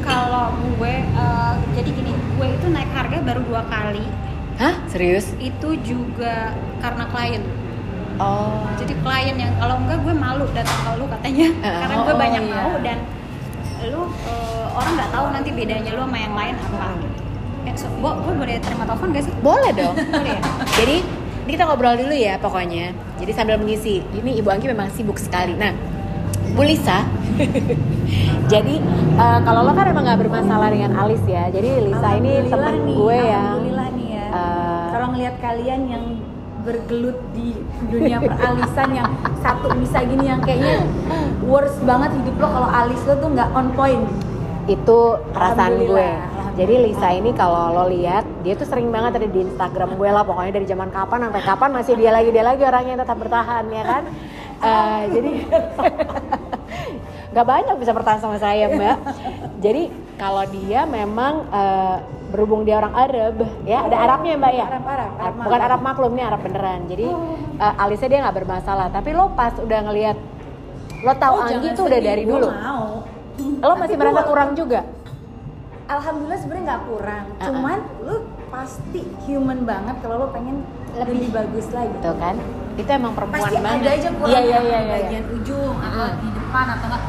[0.00, 4.04] kalau gue eh, jadi gini gue itu naik harga baru dua kali.
[4.56, 4.80] Hah?
[4.88, 5.28] Serius?
[5.36, 7.44] Itu juga karena klien
[8.18, 12.14] oh jadi klien yang kalau enggak gue malu datang ke lu katanya Eh, karena gue
[12.14, 12.54] oh, banyak iya.
[12.54, 12.98] mau dan
[13.86, 17.18] lu eh, orang nggak tahu nanti bedanya lu sama yang lain apa gitu
[17.66, 20.42] eh, so, Bo, gue boleh terima telepon gak sih boleh dong boleh ya
[20.76, 20.96] Jadi
[21.46, 22.90] ini kita ngobrol dulu ya pokoknya.
[23.22, 24.02] Jadi sambil mengisi.
[24.02, 25.54] Ini Ibu Anggi memang sibuk sekali.
[25.54, 25.70] Nah,
[26.52, 27.06] Bu Lisa.
[28.52, 28.74] jadi
[29.14, 31.46] eh, kalau lo kan emang nggak bermasalah dengan Alis ya.
[31.48, 34.26] Jadi Lisa ini temen nih, gue yang Alhamdulillah nih ya.
[34.26, 36.04] eh, Kalau ngelihat kalian yang
[36.66, 37.54] bergelut di
[37.86, 40.82] dunia peralisan yang satu bisa gini yang kayaknya
[41.46, 44.04] worst banget hidup lo kalau alis lo tuh nggak on point.
[44.66, 44.98] itu
[45.30, 46.10] perasaan gue.
[46.58, 50.26] Jadi Lisa ini kalau lo lihat dia tuh sering banget ada di Instagram gue lah
[50.26, 53.84] pokoknya dari zaman kapan sampai kapan masih dia lagi dia lagi orangnya tetap bertahan ya
[53.86, 54.02] kan.
[54.58, 55.30] Eh, jadi
[57.30, 58.98] nggak banyak bisa bertahan sama saya mbak.
[59.62, 59.86] Jadi
[60.18, 64.66] kalau dia memang eh, berhubung dia orang Arab ya ada Arabnya ya, mbak ya.
[64.66, 66.80] Arab, Arab, Arab Bukan Arab maklum nih Arab beneran.
[66.90, 67.06] Jadi
[67.56, 68.86] eh, alisnya dia nggak bermasalah.
[68.90, 70.16] Tapi lo pas udah ngelihat
[71.04, 72.48] lo tahu Oh, Anggi tuh udah dari dulu.
[72.50, 73.04] Mau.
[73.62, 74.80] Lo masih Tapi merasa kurang juga.
[75.86, 77.24] Alhamdulillah sebenarnya nggak kurang.
[77.30, 77.44] Uh-uh.
[77.46, 78.16] Cuman lu
[78.50, 81.94] pasti human banget kalau lo pengen lebih, bagus lagi.
[82.02, 82.34] Tuh kan.
[82.74, 83.80] Itu emang perempuan pasti banget.
[83.80, 84.94] ada aja kurang Iya iya di iya iya.
[84.98, 87.02] bagian ujung atau di depan atau enggak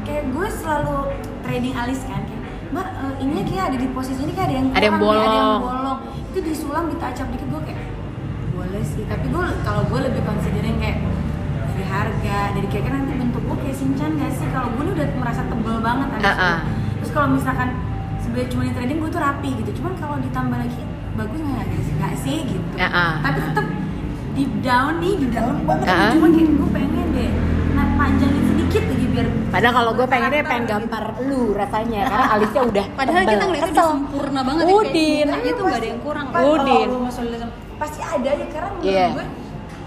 [0.00, 0.96] kayak gue selalu
[1.44, 2.22] trading alis kan
[2.70, 5.26] mbak eh, ini kayak ada di posisi ini kayak ada yang Ada yang kurang nih,
[5.26, 5.98] ada yang bolong." bolong
[6.30, 7.82] itu disulam ditacap dikit gue kayak
[8.50, 10.98] boleh sih tapi gue kalau gue lebih considering kayak
[11.66, 14.92] dari harga dari kayak kan nanti bentuk gue kayak sinchan gak sih kalau gue ini
[14.94, 16.22] udah merasa tebel banget gue.
[16.22, 16.56] Uh-uh.
[17.00, 17.68] terus kalau misalkan
[18.20, 20.80] sebenarnya cuma di trading gue tuh rapi gitu cuman kalau ditambah lagi
[21.18, 23.12] bagus nggak sih nggak sih gitu Uh-uh.
[23.18, 23.66] tapi tetap
[24.30, 26.10] deep down nih di dalam banget Uh-uh.
[26.14, 27.30] cuma kayak gue pengen deh
[27.74, 28.39] nah biar
[29.50, 33.30] Padahal kalau gue pengennya pengen gampar lu rasanya karena alisnya udah padahal tebel.
[33.30, 33.90] kita ngeliatnya udah Kesel.
[33.92, 35.26] sempurna banget ya, Udin.
[35.26, 36.88] mukanya tuh nggak ada yang kurang Pas- Udin.
[37.76, 39.06] pasti ada aja karena menurut Iya.
[39.10, 39.24] gue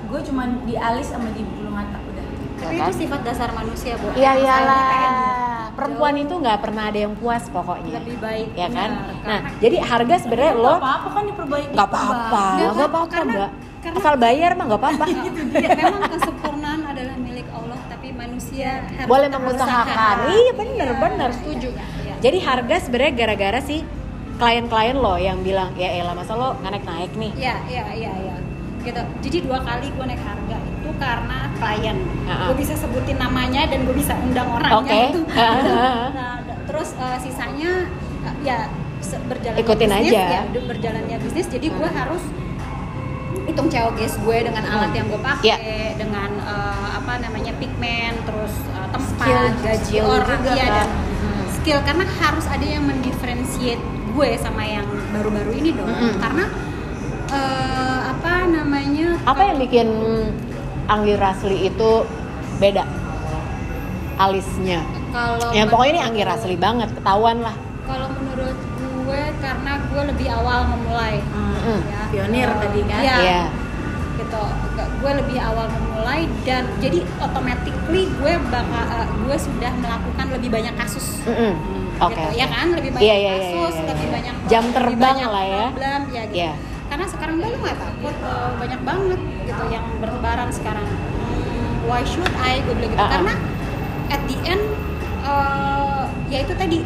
[0.04, 2.23] gue cuma di alis sama di bulu mata udah
[2.54, 2.93] tapi Ya itu kan?
[2.93, 5.73] sifat dasar manusia bu Iya iyalah.
[5.73, 7.97] Perempuan itu nggak pernah ada yang puas pokoknya.
[7.97, 8.89] lebih baik Ya kan?
[8.93, 9.26] benar.
[9.26, 13.52] Nah, jadi harga sebenarnya lo nggak apa-apa kan diperbaiki nggak apa-apa, Nggak apa-apa mbak.
[13.84, 15.06] Asal bayar mah nggak apa-apa.
[15.12, 16.53] Iya, memang kesempurnaan adalah milik Allah
[18.54, 20.16] manusia harus Boleh mengusahakan.
[20.30, 21.30] Iya bener bener.
[21.34, 22.16] setuju Iya.
[22.22, 23.82] Jadi harga sebenarnya gara-gara sih
[24.34, 27.32] klien-klien lo yang bilang ya elah masa lo naik naik nih.
[27.36, 28.36] Iya, iya, iya, iya.
[28.84, 29.02] Gitu.
[29.24, 31.98] Jadi dua kali gue naik harga itu karena klien.
[32.28, 32.46] Ha-ha.
[32.52, 35.22] Gue bisa sebutin namanya dan gue bisa undang orangnya gitu.
[35.38, 35.89] Ha-ha.
[36.12, 36.36] Nah,
[36.68, 37.72] terus eh, sisanya
[38.24, 38.58] eh, ya
[39.04, 40.24] berjalannya Ikutin bisnis, aja.
[40.32, 41.48] ya berjalannya bisnis.
[41.50, 41.98] Jadi gue Hmm.
[41.98, 42.24] harus
[43.43, 45.58] hitung COGS gue dengan alat yang gue pakai, Iya.
[45.95, 50.89] dengan eh, apa namanya pigmen, terus eh, tempat, Skill, gaji skill orang, juga, iya, dan
[51.19, 51.45] Hmm.
[51.51, 55.88] skill karena harus ada yang mendifferentiate gue sama yang baru-baru ini dong.
[55.88, 56.15] Mm-mm.
[56.17, 56.45] Karena
[57.29, 59.08] eh, apa namanya?
[59.23, 59.88] Apa yang bikin
[60.86, 61.91] Anggi Rasli itu
[62.58, 62.84] beda?
[64.13, 64.86] Alisnya.
[65.10, 67.56] kalau Yang pokoknya ini Anggi Rasli banget, ketahuan lah.
[67.84, 68.56] kalau menurut
[69.13, 71.80] gue karena gue lebih awal memulai Mm-mm.
[71.86, 72.02] ya.
[72.10, 73.15] pionir Eh, tadi kan Iya.
[73.19, 73.41] Iya.
[74.15, 74.41] gitu
[74.73, 80.73] gue lebih awal memulai dan jadi automatically gue bakal eh, gue sudah melakukan lebih banyak
[80.76, 81.54] kasus Mm-mm.
[81.99, 82.17] Oke.
[82.17, 83.89] gitu, ya kan lebih banyak Iya, iya, iya, kasus iya, iya.
[83.93, 85.65] lebih banyak Jam lebih terbang banyak lah ya.
[85.67, 86.52] problem ya gitu Iya.
[86.89, 92.34] karena sekarang gue nggak takut eh, banyak banget gitu yang bertebaran sekarang Hmm, why should
[92.41, 93.12] I gue bilang gitu Ah, ah.
[93.13, 93.34] karena
[94.10, 94.63] at the end
[95.23, 96.78] eh, ya itu tadi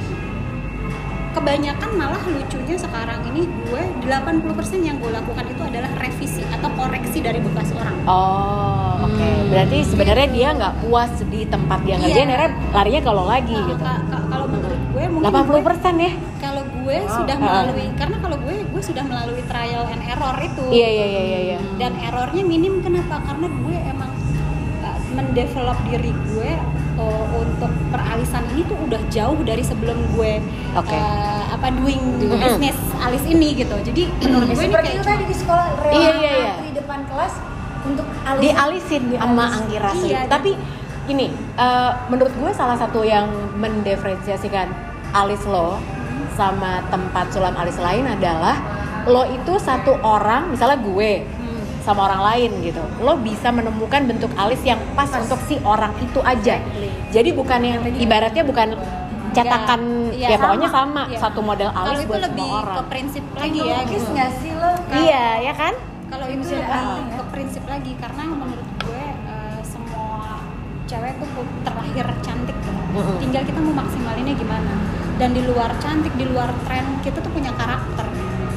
[1.38, 4.42] kebanyakan malah lucunya sekarang ini gue 80%
[4.82, 9.20] yang gue lakukan itu adalah revisi atau koreksi dari bekas orang Oh, oke.
[9.20, 9.46] Hmm.
[9.48, 12.02] Berarti sebenarnya dia nggak puas di tempat dia Iya.
[12.02, 13.84] ngerjain, akhirnya larinya kalau lagi Nah, gitu.
[13.84, 16.12] ka- ka- kalau menurut gue mungkin 80 gue- persen ya?
[16.38, 17.44] kalau gue sudah Ah.
[17.44, 21.40] melalui karena kalau gue gue sudah melalui trial and error itu Iya iya iya iya.
[21.46, 21.58] iya.
[21.76, 24.12] dan errornya minim kenapa karena gue emang
[24.82, 26.52] uh, mendevelop diri gue
[26.98, 30.42] uh, untuk peralisan ini tuh udah jauh dari sebelum gue
[30.76, 30.98] Oke.
[30.98, 32.42] uh, apa doing Mm-mm.
[32.42, 36.12] bisnis alis ini gitu jadi menurut gue ini kayak itu tadi di sekolah rela Iya,
[36.20, 36.54] iya, iya.
[36.62, 37.34] di depan kelas
[37.88, 40.10] untuk alis Dialisin sama Anggi Rasli.
[40.12, 40.52] Iya, Tapi
[41.08, 44.68] ini eh, menurut gue salah satu yang mendiferensiasikan
[45.16, 45.80] alis lo
[46.36, 48.60] sama tempat sulam alis lain adalah
[49.08, 51.24] lo itu satu orang, misalnya gue.
[51.88, 56.20] Sama orang lain gitu lo bisa menemukan bentuk alis yang pas, untuk si orang itu
[56.20, 56.60] aja
[57.10, 58.76] jadi bukan yang ibaratnya bukan
[59.32, 61.02] cetakan ya, Ya, ya, pokoknya sama.
[61.08, 61.20] sama Ya.
[61.22, 64.32] satu model kalau alis itu buat lebih semua orang ke prinsip lagi ya gitu nggak
[64.42, 64.72] sih lo?
[64.98, 65.74] iya ya kan
[66.08, 66.74] kalau itu Bisa lebih
[67.06, 67.16] ya.
[67.16, 70.42] ke prinsip lagi karena menurut gue eh, semua
[70.84, 71.30] cewek tuh
[71.62, 72.58] terlahir cantik.
[72.88, 73.18] Mm-mm.
[73.20, 74.74] tinggal kita mau maksimalinnya gimana
[75.16, 78.08] dan di luar cantik di luar tren kita tuh punya karakter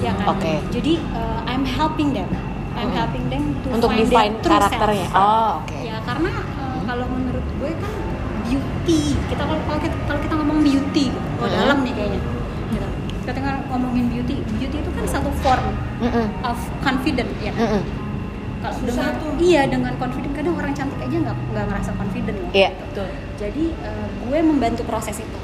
[0.00, 0.64] ya kan Oke.
[0.70, 2.30] jadi eh, I'm helping them
[2.72, 2.94] I'm Mm-mm.
[2.94, 5.18] helping them to untuk find define karakternya self.
[5.18, 7.92] oh oke ya karena eh, kalau menurut gue kan
[8.42, 11.60] beauty kita kalau kalau kita, kalau kita ngomong beauty kalau Mm-mm.
[11.60, 12.20] dalam nih kayaknya
[12.68, 12.86] gitu.
[13.22, 15.66] ketika ngomongin beauty beauty itu kan satu form
[15.98, 16.26] Mm-mm.
[16.42, 17.52] of confident ya?
[17.52, 17.82] Mm-mm.
[18.60, 19.32] kalau Susah dengan tuh.
[19.40, 22.70] iya dengan confident kadang orang cantik aja nggak nggak ngerasa confident ya Iya.
[22.84, 23.08] Betul.
[23.36, 25.38] jadi eh, gue membantu proses itu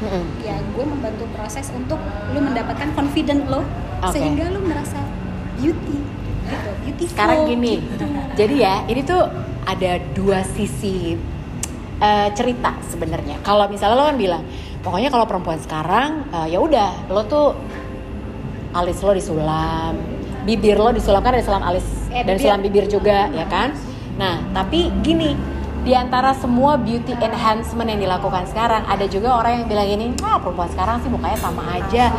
[0.00, 0.24] Mm-mm.
[0.40, 3.60] ya gue membantu proses untuk lu mendapatkan confident lo
[4.00, 4.12] Oke.
[4.12, 4.96] sehingga lu merasa
[5.54, 5.98] beauty
[6.50, 8.04] beautiful sekarang gini gitu.
[8.36, 9.22] jadi ya ini tuh
[9.64, 11.14] ada dua sisi
[11.98, 14.42] eh, cerita sebenarnya kalau misalnya lo kan bilang
[14.80, 17.46] pokoknya kalau perempuan sekarang eh, ya udah lo tuh
[18.72, 19.94] alis lo disulam
[20.42, 22.42] bibir lo disulam kan ada sulam alis Eh, dan bibir.
[22.42, 23.70] sulam bibir juga ya kan
[24.18, 25.38] nah tapi gini
[25.80, 30.36] di antara semua beauty enhancement yang dilakukan sekarang ada juga orang yang bilang gini ah
[30.36, 32.12] perempuan sekarang sih mukanya sama aja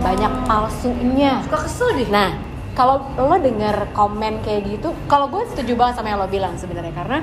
[0.00, 2.08] banyak palsunya Suka kesel deh.
[2.08, 2.34] Nah,
[2.72, 6.94] kalau lo denger komen kayak gitu, kalau gue setuju banget sama yang lo bilang sebenarnya
[6.96, 7.18] karena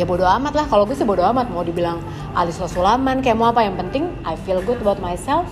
[0.00, 0.66] ya bodo amat lah.
[0.66, 2.00] Kalau gue sih bodo amat mau dibilang
[2.32, 5.46] alis lo sulaman kayak mau apa yang penting I feel good about myself.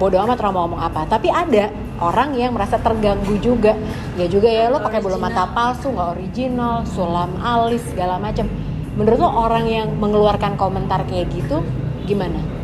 [0.00, 1.04] Bodo amat orang mau ngomong apa.
[1.04, 1.68] Tapi ada
[2.00, 3.76] orang yang merasa terganggu juga.
[4.16, 8.48] Ya juga ya lo pakai bulu mata palsu, nggak original, sulam alis segala macam.
[8.96, 11.60] Menurut lo orang yang mengeluarkan komentar kayak gitu
[12.08, 12.60] gimana?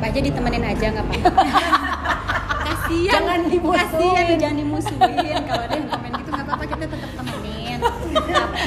[0.00, 1.42] tetap aja ditemenin aja nggak apa-apa
[2.90, 4.36] kasian Jangan dimusuhin.
[4.36, 5.06] jangan dimusuhin
[5.46, 8.10] kalau ada yang komen gitu nggak apa-apa kita tetap temenin tapi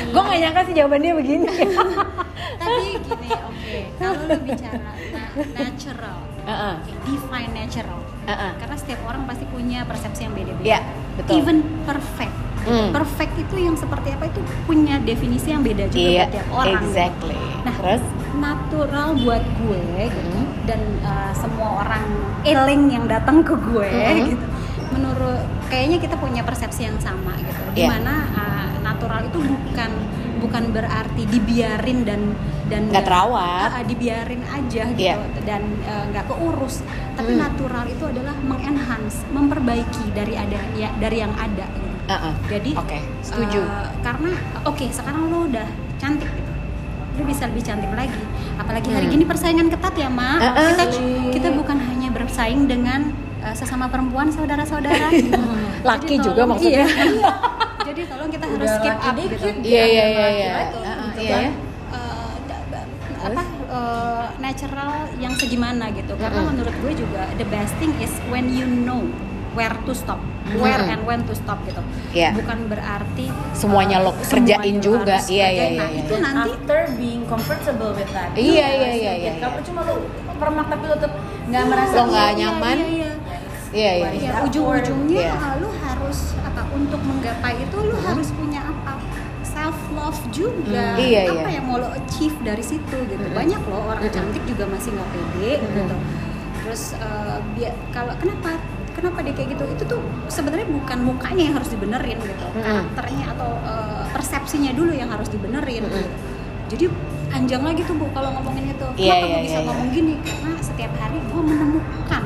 [0.05, 1.45] Gue gak nyangka sih jawabannya begini.
[2.63, 4.79] tapi gini oke kalau lu bicara
[5.11, 6.73] na- natural Heeh.
[6.77, 8.51] oke, define natural Heeh.
[8.57, 10.79] karena setiap orang pasti punya persepsi yang beda-beda Iya,
[11.17, 11.33] betul.
[11.35, 12.95] even perfect Hmm.
[12.95, 17.35] perfect itu yang seperti apa itu punya definisi yang beda juga buat tiap orang exactly.
[17.59, 18.03] Nah, Terus?
[18.35, 22.05] Natural buat gue gitu dan uh, semua orang
[22.43, 24.25] eling yang datang ke gue Hmm.
[24.27, 24.45] gitu
[24.91, 27.73] menurut kayaknya kita punya persepsi yang sama gitu Iya.
[27.73, 29.91] di mana uh, natural itu bukan
[30.37, 32.21] bukan berarti dibiarin dan
[32.63, 33.69] dan Nggak terawat.
[33.69, 35.17] uh, uh, dibiarin aja gitu Iya.
[35.41, 37.41] dan uh, nggak keurus tapi Hmm.
[37.41, 41.89] natural itu adalah mengenhance memperbaiki dari ada ya dari yang ada gitu.
[42.03, 42.33] Heeh.
[42.51, 43.61] jadi Oke, setuju.
[43.61, 44.31] uh, karena
[44.63, 46.52] oke sekarang lo udah cantik gitu
[47.13, 48.21] lo bisa lebih cantik lagi
[48.55, 49.13] apalagi hari Hmm.
[49.13, 50.69] gini persaingan ketat ya mak Uh-uh.
[50.71, 50.83] kita
[51.31, 55.37] kita bukan hanya bersaing dengan uh, sesama perempuan saudara-saudara gitu.
[55.83, 56.85] Laki Jadi juga tolong- maksudnya.
[56.85, 57.31] iya.
[57.87, 60.51] jadi tolong kita harus Udah skip up gitu Iya, iya, iya, laki iya.
[60.51, 61.53] lagi, Uh-uh, gitu iya kan.
[63.23, 68.49] apa uh, natural yang segimana gitu karena menurut gue juga the best thing is when
[68.49, 68.99] you know
[69.53, 70.19] where to stop
[70.55, 70.91] where Mm-mm.
[70.91, 71.79] and when to stop gitu
[72.11, 72.29] Iya.
[72.33, 75.15] bukan berarti Semuanya uh, lo kerjain semuanya juga.
[75.23, 75.71] Iya, iya, kerjain.
[75.71, 76.01] iya, nah iya.
[76.01, 79.23] itu nanti after being comfortable with that Iya, Iya iya, iya, gitu.
[79.23, 79.65] iya, kalau iya.
[79.65, 79.95] cuma lu
[80.35, 81.13] permak tapi lu tetap
[81.43, 82.77] nggak merasa Lo nggak Iya, nyaman.
[82.77, 83.11] iya, iya.
[83.73, 84.05] Iya, iya.
[84.05, 84.31] Ya Iya.
[84.45, 85.33] ujung-ujungnya Iya.
[85.33, 88.93] uh, lu harus apa untuk menggapai itu lu harus punya apa
[89.43, 91.57] self love juga Hmm, iya, apa iya.
[91.57, 93.33] yang mau lo achieve dari situ gitu Mm-mm.
[93.33, 94.13] banyak loh orang Mm-mm.
[94.13, 95.73] cantik juga masih nggak pede Mm-mm.
[95.73, 95.95] gitu
[96.59, 98.57] terus uh, biar kalau kenapa
[99.03, 102.63] kenapa dia kayak gitu itu tuh sebenarnya bukan mukanya yang harus dibenerin gitu Mm-mm.
[102.63, 106.07] karakternya atau uh, persepsinya dulu yang harus dibenerin gitu.
[106.71, 106.85] jadi
[107.27, 110.13] panjang lagi tuh bu kalau ngomongin itu Iya, kenapa iya, gue bisa iya, ngomong gini
[110.17, 112.23] karena setiap hari gue menemukan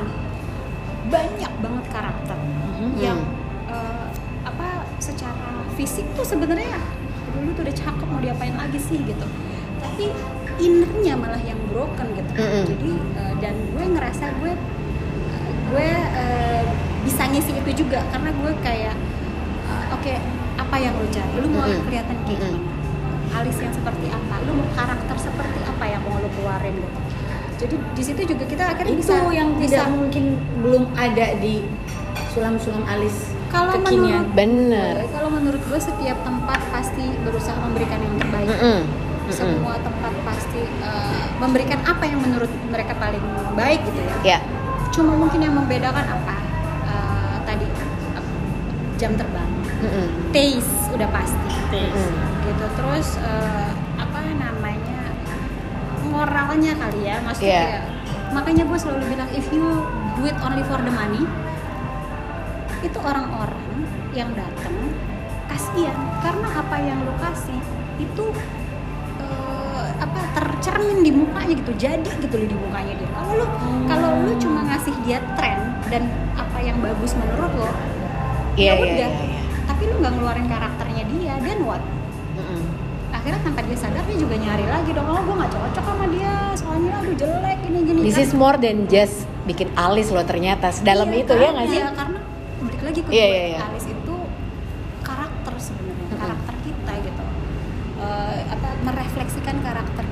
[1.08, 2.38] banyak banget karakter
[2.78, 2.94] Mhm.
[2.96, 3.18] yang
[3.66, 4.06] eh,
[4.44, 6.78] apa secara fisik tuh sebenarnya
[7.28, 9.26] dulu tuh udah cakep mau diapain lagi sih gitu
[9.78, 10.14] tapi
[10.58, 12.62] innernya malah yang broken gitu Mhm.
[12.68, 14.52] jadi eh, dan gue ngerasa gue
[15.68, 16.62] gue eh,
[17.02, 18.96] bisa ngisi itu juga karena gue kayak
[19.90, 20.12] oke
[20.58, 21.82] apa yang lo cari lu mau Mhm.
[21.84, 22.48] kelihatan kayak Mhm.
[22.48, 22.60] gimana
[23.28, 26.98] alis yang seperti apa lu mau karakter seperti apa yang mau lo keluarin gitu
[27.58, 30.24] jadi di situ juga kita akhirnya itu bisa yang bisa tidak mungkin
[30.58, 31.66] belum ada di
[32.30, 33.16] sulam-sulam alis
[33.48, 34.94] kalau kekinian menurut Bener.
[35.10, 38.80] kalau menurut gue setiap tempat pasti berusaha memberikan yang terbaik Mm-mm.
[38.84, 39.32] Mm-mm.
[39.32, 44.38] semua tempat pasti uh, memberikan apa yang menurut mereka paling baik gitu ya Ya.
[44.98, 46.36] Cuma mungkin yang membedakan apa
[46.88, 47.68] Uh, tadi
[48.16, 48.24] uh,
[48.96, 49.44] jam terbang.
[49.78, 50.08] Mm-mm.
[50.32, 51.52] taste udah pasti.
[51.70, 52.12] Mm.
[52.48, 52.64] gitu.
[52.80, 55.12] Terus uh, apa namanya
[56.08, 57.86] moralnya kali ya maksudnya kayak-
[58.32, 59.84] makanya gue selalu bilang if you
[60.16, 61.22] do it only for the money
[62.80, 63.84] itu orang-orang
[64.16, 64.74] yang datang
[65.46, 65.94] kasihan.
[66.24, 67.60] Karena apa yang lo kasih
[68.00, 68.24] itu
[69.20, 70.20] eh, apa
[70.68, 73.46] tercermin di mukanya gitu jadi gitu loh di mukanya dia kalau lu
[73.88, 76.02] kalau lu cuma ngasih dia tren dan
[76.36, 77.70] apa yang bagus menurut lo
[78.58, 79.42] Iya, ya iya, udah iya, iya.
[79.64, 81.80] tapi lu nggak ngeluarin karakternya dia dan what
[82.36, 82.62] Mm-mm.
[83.14, 86.34] akhirnya tanpa dia sadar dia juga nyari lagi dong oh gue nggak cocok sama dia
[86.52, 88.26] soalnya aduh jelek ini gini This kan.
[88.26, 91.80] is more than just bikin alis loh ternyata dalam Iya, itu ya nggak sih?
[91.80, 92.18] Iya, karena
[92.58, 93.58] balik lagi ke gue, iya, iya.
[93.64, 94.14] Alis itu
[95.00, 97.22] karakter sebenarnya, karakter kita gitu.
[98.52, 100.04] Apa merefleksikan karakter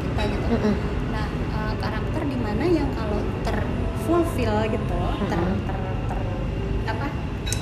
[0.49, 0.57] gitu.
[0.57, 0.75] Mm-mm.
[1.11, 5.59] Nah, eh, karakter di mana yang kalau terfulfill gitu, ter, Mm-mm.
[5.63, 6.31] ter, ter-
[6.87, 7.07] apa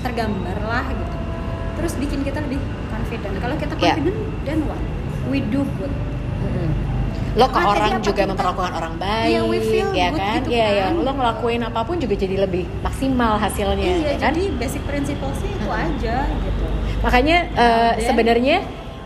[0.00, 1.16] tergambar lah gitu.
[1.74, 3.34] Terus bikin kita lebih confident.
[3.36, 3.94] Kalau kita Iya.
[3.94, 4.80] confident, then what?
[5.24, 5.92] We do good.
[6.40, 6.68] Mm-mm.
[7.34, 10.34] Lo ke orang juga kita- memperlakukan orang baik, Iya, we feel ya good kan?
[10.38, 10.78] gitu Iya, kan.
[10.78, 14.30] yang lo ngelakuin apa pun juga jadi lebih maksimal hasilnya, Iya, ya kan?
[14.30, 15.82] jadi basic principle sih itu Mm-mm.
[15.90, 16.64] aja gitu.
[17.00, 18.56] Makanya Dan- sebenarnya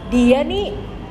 [0.09, 0.67] dia nih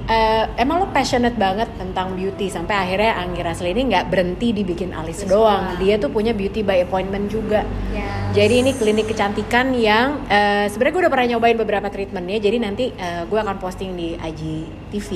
[0.07, 1.66] eh, emang lo passionate banget
[1.97, 5.73] tentang beauty sampai akhirnya Anggi Rasli ini nggak berhenti dibikin alis Alis doang.
[5.73, 5.81] doang.
[5.81, 7.65] Dia tuh punya beauty by appointment juga.
[7.89, 8.37] Yes.
[8.37, 12.37] Jadi ini klinik kecantikan yang eh, sebenarnya gue udah pernah nyobain beberapa treatmentnya.
[12.37, 15.09] Jadi nanti eh, gue akan posting di IGTV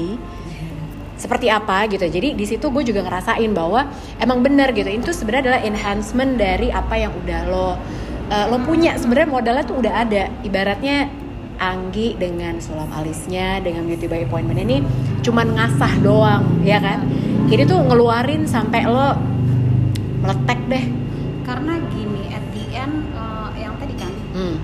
[1.22, 2.02] seperti apa gitu.
[2.02, 3.86] Jadi di situ gue juga ngerasain bahwa
[4.18, 4.90] emang bener gitu.
[4.90, 7.78] Itu sebenarnya adalah enhancement dari apa yang udah lo
[8.26, 8.98] eh, lo punya.
[8.98, 10.34] Sebenarnya modalnya tuh udah ada.
[10.42, 11.14] Ibaratnya
[11.62, 14.82] Anggi dengan sulam alisnya, dengan beauty by appointment ini
[15.22, 17.06] cuman ngasah doang, ya kan?
[17.46, 19.14] Ini tuh ngeluarin sampai lo
[20.20, 20.86] meletek deh.
[21.42, 24.56] karena gini at the end eh, yang tadi kan Hmm.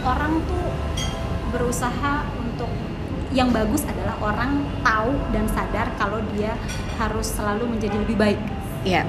[0.00, 0.64] orang tuh
[1.50, 2.70] berusaha untuk
[3.30, 6.56] yang bagus adalah orang tahu dan sadar kalau dia
[6.96, 8.40] harus selalu menjadi lebih baik
[8.82, 9.02] Iya.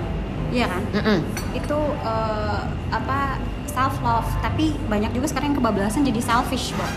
[0.50, 1.20] iya kan Mm-mm.
[1.54, 6.92] itu eh, apa self love tapi banyak juga sekarang yang kebablasan jadi selfish Bob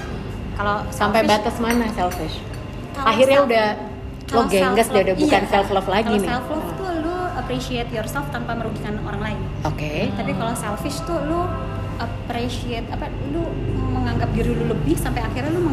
[0.57, 2.41] kalau Sampai batas mana selfish?
[2.97, 3.67] Kalau Akhirnya self- udah
[4.27, 6.27] lo gengges dia udah bukan iya, self love lagi nih.
[6.27, 10.11] self love tuh lu appreciate yourself tanpa merugikan orang lain Oke.
[10.13, 11.47] tapi kalau selfish tuh lu
[11.97, 13.45] appreciate apa lu
[13.89, 15.71] menganggap diri lu lebih sampai akhirnya lu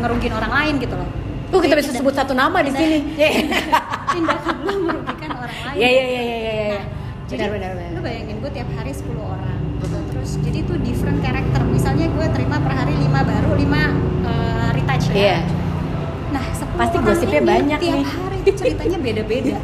[0.00, 1.10] ngerugiin orang lain gitu loh
[1.46, 3.12] Uh kita bisa sebut satu nama di sini.
[4.08, 6.52] tindakan lu merugikan orang lain Iya iya iya iya iya.
[6.64, 6.64] iya.
[6.72, 6.84] Nah,
[7.28, 7.90] jadi Benar benar benar.
[7.92, 12.26] lu bayangin gue tiap hari 10 orang gitu terus jadi tuh different karakter misalnya gue
[12.30, 13.84] terima per hari 5 baru 5 uh,
[14.72, 15.38] retouch ya Iya.
[16.72, 18.06] 10 Pasti orang gosipnya ini banyak tiap nih.
[18.08, 19.56] hari itu ceritanya beda-beda.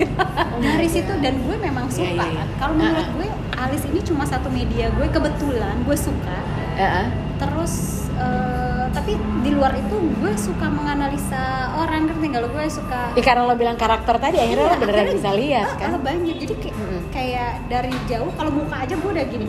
[0.59, 2.12] Dari situ dan gue memang Iya, suka.
[2.14, 2.44] iya, iya.
[2.55, 3.16] Kalau menurut Uh-uh.
[3.16, 6.37] gue Alis ini cuma satu media gue kebetulan gue suka.
[6.75, 7.07] Heeh.
[7.37, 7.75] Terus
[8.12, 11.42] eh, tapi di luar itu gue suka menganalisa
[11.77, 14.77] orang ngerti nggak lo gue suka Ya, karena lo bilang karakter tadi akhirnya Iya, lo
[14.77, 15.88] beneran akhirnya- bisa lihat Ah, kan.
[15.88, 16.77] ah, banyak jadi kayak,
[17.09, 19.49] kayak dari jauh kalau muka aja gue udah gini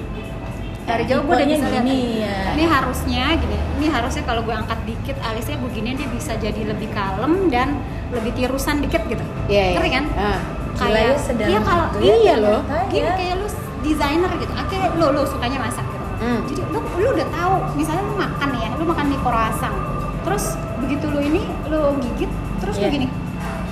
[0.90, 2.38] dari jauh gue udah bisa lihat gini, ya.
[2.52, 6.90] ini harusnya gini ini harusnya kalau gue angkat dikit alisnya begini dia bisa jadi lebih
[6.90, 7.78] kalem dan
[8.10, 9.76] lebih tirusan dikit gitu Iya iya.
[9.76, 10.40] ngerti kan Ah.
[10.80, 12.60] Gila ya, sedang iya kalau gitu ya, iya loh.
[12.88, 13.14] gini Ya.
[13.14, 13.48] kayak lu
[13.80, 16.40] desainer gitu akhirnya lo lo sukanya masak gitu Hmm.
[16.46, 19.76] jadi lu lu udah tahu misalnya lu makan ya lu makan mie croissant
[20.22, 20.46] terus
[20.78, 22.28] begitu lu ini lu gigit
[22.60, 22.92] terus lu Iya.
[22.92, 23.08] gini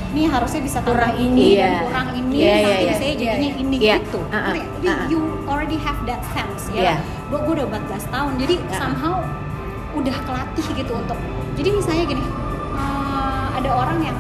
[0.08, 1.68] ini harusnya bisa tambah Kurang ini Iya.
[1.68, 3.14] dan kurang ini Iya, nanti iya, bisa iya.
[3.14, 3.96] jadinya Iya, ini iya.
[4.00, 4.20] gitu?
[4.24, 5.06] Jadi ah, ah.
[5.06, 5.20] you
[5.58, 8.78] already have that sense ya gua gua udah 14 tahun jadi Ah, ah.
[8.78, 9.16] somehow
[9.92, 11.18] udah kelatih gitu untuk
[11.54, 12.24] jadi misalnya gini
[12.74, 14.18] eh, ada orang yang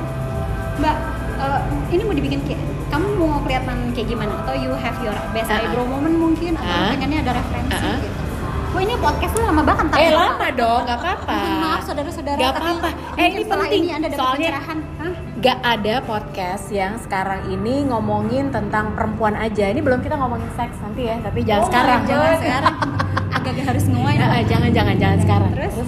[0.77, 0.95] mbak
[1.37, 5.47] eh, ini mau dibikin kayak kamu mau kelihatan kayak gimana atau you have your best
[5.47, 5.63] Ah, ah.
[5.63, 6.89] eyebrow moment mungkin atau Ah.
[6.91, 7.99] pengennya ada referensi Ah, ah.
[7.99, 8.25] gitu
[8.67, 11.37] Wah ini podcast lu lama banget Eh lama dong, nggak apa-apa.
[11.57, 12.89] Maaf saudara-saudara tapi apa-apa.
[13.15, 13.71] Eh, ini penting.
[13.73, 15.13] ini anda dapat Soalnya- pencerahan Hah?
[15.37, 19.69] Gak ada podcast yang sekarang ini ngomongin tentang perempuan aja.
[19.69, 21.99] Ini belum kita ngomongin seks nanti ya, tapi jangan Oh, sekarang.
[22.03, 22.75] jangan sekarang
[23.37, 25.51] agak-agak harus nguai Ah, ah, jangan jangan jangan sekarang.
[25.53, 25.85] terus eh,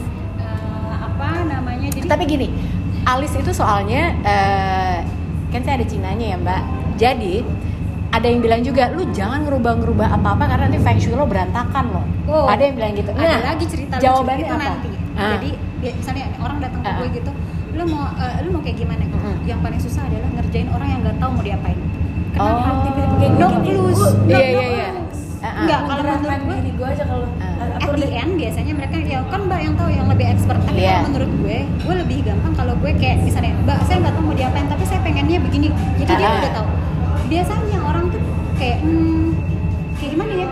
[0.94, 2.48] apa namanya jadi Tapi gini,
[3.04, 4.98] alis itu soalnya eh,
[5.50, 6.62] kan saya ada Cinanya ya Mbak.
[6.96, 7.34] Jadi
[8.10, 12.06] ada yang bilang juga lu jangan ngerubah-ngerubah apa-apa karena nanti feng shui lo berantakan loh.
[12.28, 13.10] Oh, ada yang bilang gitu.
[13.12, 14.66] ada lagi cerita jawabannya itu apa?
[14.68, 15.36] nanti Ah.
[15.36, 15.50] jadi
[15.82, 16.96] ya, misalnya orang datang ke Ah.
[16.96, 17.32] gue gitu
[17.80, 19.02] lu mau eh, lu mau kayak gimana?
[19.02, 19.36] Gitu Mm-mm.
[19.44, 21.80] yang paling susah adalah ngerjain orang yang nggak tahu mau diapain.
[22.30, 22.52] Kenapa?
[22.70, 22.80] Oh.
[22.84, 24.88] Tipe-tipe kayak no clues Iya, iya, iya.
[24.92, 25.20] clues.
[25.40, 27.26] Enggak, kalau Menggerakkan menurut gue diri gue aja kalau
[27.72, 30.60] aku at the end biasanya mereka ya kan mbak yang tahu yang lebih expert.
[30.62, 34.24] Tapi kalau menurut gue gue lebih gampang kalau gue kayak misalnya mbak saya nggak tahu
[34.26, 35.68] mau diapain tapi saya pengennya begini.
[35.96, 36.38] Jadi dia Ah.
[36.38, 36.68] udah tahu.
[37.26, 38.22] Biasanya orang tuh
[38.56, 39.28] kayak hmm,
[39.96, 40.50] kayak gimana ya?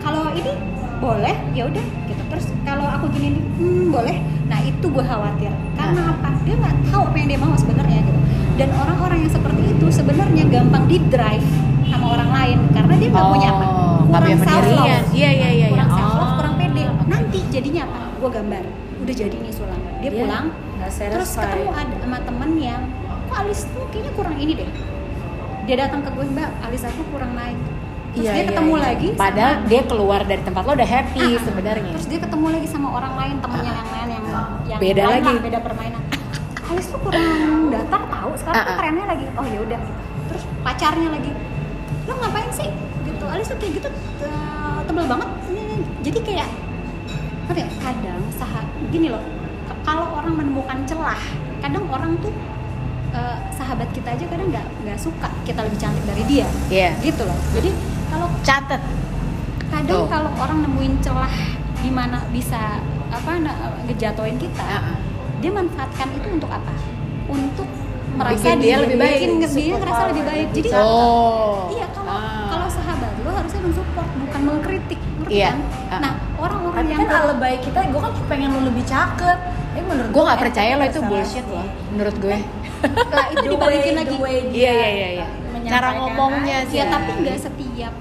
[0.00, 0.52] Kalau ini
[0.96, 4.16] boleh ya udah gitu terus kalau aku gini nih hmm, boleh.
[4.46, 5.52] Nah itu gue khawatir.
[5.74, 6.30] Karena apa?
[6.46, 8.20] Dia nggak tahu apa yang dia mau sebenarnya gitu.
[8.56, 11.46] Dan orang-orang yang seperti itu sebenarnya gampang di drive
[11.90, 13.66] sama orang lain karena dia nggak punya apa?
[13.66, 14.62] Oh, nggak punya self-love.
[14.62, 15.02] pendirian.
[15.10, 15.96] Iya, iya, iya, kurang iya.
[15.98, 16.82] self love Oh, kurang pede.
[17.06, 17.98] Nanti jadinya apa?
[18.16, 18.64] Gue gambar.
[19.00, 19.80] Udah jadi nih sulam.
[20.00, 20.46] Dia Iya, pulang.
[20.80, 21.44] Terus satisfied.
[21.44, 22.82] ketemu ada sama temen yang
[23.28, 24.70] kok alis tuh kayaknya kurang ini deh?
[25.68, 27.58] Dia datang ke gue mbak alis aku kurang naik
[28.10, 28.82] terus Iya, dia iya, ketemu iya.
[28.84, 31.90] lagi sama- Padahal dia keluar dari tempat lo udah happy Ah, sebenarnya.
[31.92, 34.24] terus dia ketemu lagi sama orang lain temennya yang lain yang
[34.66, 35.30] yang Beda lain lagi.
[35.30, 36.02] lah, beda permainan
[36.64, 37.26] alis tuh kurang
[37.68, 38.78] datar tahu sekarang Ah, tuh ah.
[38.80, 40.00] trennya lagi oh ya udah gitu.
[40.28, 41.30] terus pacarnya lagi
[42.00, 42.68] lo ngapain sih
[43.04, 43.88] gitu alis tuh kayak gitu
[44.84, 45.28] tebel banget
[46.00, 46.48] jadi kayak
[47.44, 48.52] apa ya kadang sah
[48.88, 49.22] gini loh
[49.80, 51.18] kalau orang menemukan celah
[51.58, 52.30] kadang orang tuh
[53.10, 56.94] eh, sahabat kita aja kadang nggak nggak suka kita lebih cantik dari dia Iya.
[57.00, 57.70] gitu loh jadi
[58.10, 58.82] kalau Catet.
[59.70, 60.06] kadang Tuh.
[60.08, 61.30] kalau orang nemuin celah
[61.76, 63.30] di mana bisa apa
[63.86, 64.96] ngejatoin kita Ah, ah.
[65.38, 66.74] dia manfaatkan itu untuk apa
[67.26, 67.68] untuk
[68.12, 69.14] merasa Bikin dia lebih baik.
[69.16, 71.70] bikin dia ngerasa lebih baik jadi Oh.
[71.70, 72.50] iya kalau Ah.
[72.50, 75.48] kalau sahabat lo harusnya mensupport bukan mengkritik ngerti Iya.
[75.48, 75.58] kan
[75.88, 76.00] Ah.
[76.00, 79.38] nah orang-orang yang kan alebay kita, gue kan pengen lu lebih cakep.
[79.70, 81.66] Tapi menurut Gue nggak eh, percaya lo itu bullshit loh.
[81.88, 82.36] Menurut gue.
[83.12, 85.26] lah itu dibalikin lagi Iya dia iya iya.
[85.70, 85.72] Iya.
[85.72, 86.68] menyampaikan Cara ngomongnya aja.
[86.68, 86.76] sih.
[86.76, 87.94] ya tapi nggak setiap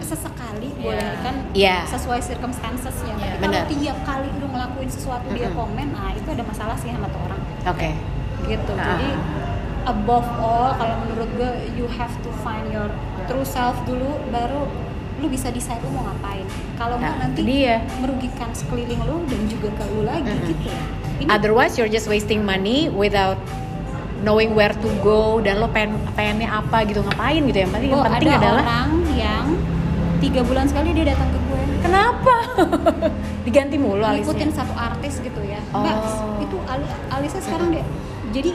[0.00, 0.80] sesekali Iya.
[0.80, 1.76] boleh kan Iya.
[1.86, 3.64] sesuai circumstancesnya Iya, tapi kalau benar.
[3.68, 5.58] tiap kali lu ngelakuin sesuatu dia Mm-mm.
[5.58, 7.90] komen nah itu ada masalah sih sama tuh orang Oke.
[8.44, 8.94] gitu Ah.
[8.94, 9.08] jadi
[9.84, 12.88] above all kalau menurut gue you have to find your
[13.26, 14.64] true self dulu baru
[15.18, 16.46] lu bisa decide lu mau ngapain
[16.78, 17.82] kalau nggak Nah, nanti dia.
[17.98, 20.48] merugikan sekeliling lu dan juga ke lu lagi Mm-mm.
[20.48, 20.70] gitu
[21.18, 23.36] ini Otherwise you're just wasting money without
[24.20, 28.00] knowing where to go dan lo pengen pengennya apa gitu ngapain gitu yang penting yang
[28.00, 29.44] oh, penting ada adalah orang yang
[30.18, 32.34] tiga bulan sekali dia datang ke gue kenapa
[33.46, 35.84] diganti mulu ngikutin alisnya satu artis gitu ya Oh.
[35.84, 35.96] Mbak,
[36.40, 37.84] itu ali- alisnya sekarang dia
[38.30, 38.50] jadi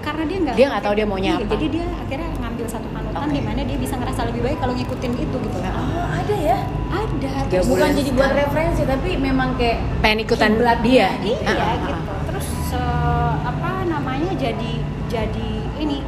[0.00, 1.52] karena dia nggak Dia nggak tahu dia maunya Iya, apa.
[1.52, 3.34] jadi dia akhirnya ngambil satu panutan Oke.
[3.34, 5.72] di mana dia bisa ngerasa lebih baik kalau ngikutin itu gitu Nah.
[5.74, 6.58] Oh, ada ya.
[6.88, 11.76] ada terus Bukan jadi buat referensi, tapi memang kayak pengen ikutan Kiblat dia iya ah.
[11.84, 14.72] gitu terus eh, apa namanya jadi
[15.08, 16.00] jadi ini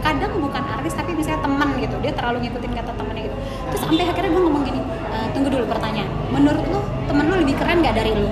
[0.00, 3.36] kadang bukan artis tapi misalnya teman gitu dia terlalu ngikutin kata temennya gitu.
[3.72, 7.56] Terus sampai akhirnya gue ngomong gini "Eh, tunggu dulu pertanyaan menurut lu temen lu lebih
[7.56, 8.28] keren nggak dari lu?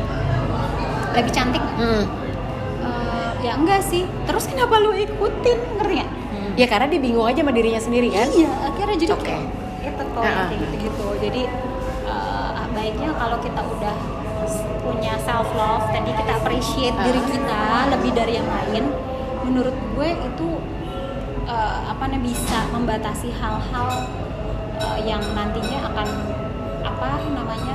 [1.12, 1.64] Lebih cantik?
[1.80, 2.04] Hmm.
[2.84, 4.04] Eh, ya enggak sih.
[4.28, 5.58] Terus kenapa lu ikutin?
[5.80, 6.10] Ngerti nggak?
[6.52, 8.28] Ya karena dia bingung aja sama dirinya sendiri kan?
[8.28, 9.24] Iya akhirnya jadi Oke.
[9.24, 9.44] kayak
[9.82, 11.06] itu tuh gitu gitu.
[11.24, 11.42] Jadi
[12.04, 13.94] eh, baiknya kalau kita udah
[14.82, 17.04] punya self love tadi kita appreciate Ah.
[17.06, 17.60] diri kita
[17.96, 18.84] lebih dari yang lain
[19.43, 20.49] menurut gue itu
[21.45, 23.88] eh, apa namanya bisa membatasi hal-hal
[24.76, 26.09] eh, yang nantinya akan
[26.82, 27.74] apa namanya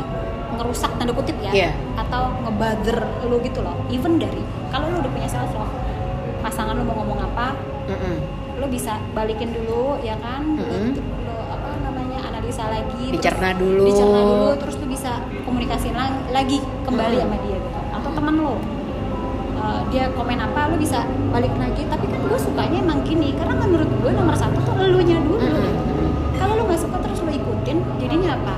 [0.49, 1.69] ngerusak tanda kutip ya Iya.
[1.97, 5.71] atau ngebother lu gitu loh even dari kalau lu udah punya self love
[6.39, 7.53] pasangan lu mau ngomong apa
[7.85, 8.15] Mm-mm.
[8.57, 10.97] lo bisa balikin dulu ya kan Mm-mm.
[11.23, 13.85] lo apa namanya analisa lagi terus Dicerna dulu.
[13.85, 15.11] dicerna dulu terus lo bisa
[15.43, 17.21] komunikasiin la- lagi kembali Mm.
[17.21, 18.53] sama dia gitu atau teman lo
[19.67, 21.83] uh, dia komen apa lo bisa balik lagi.
[21.85, 25.37] Tapi kan gue sukanya emang gini karena menurut gue nomor satu tuh elunya dulu.
[25.43, 25.69] Gitu.
[26.37, 28.55] kalau lo nggak suka terus lo ikutin jadinya apa?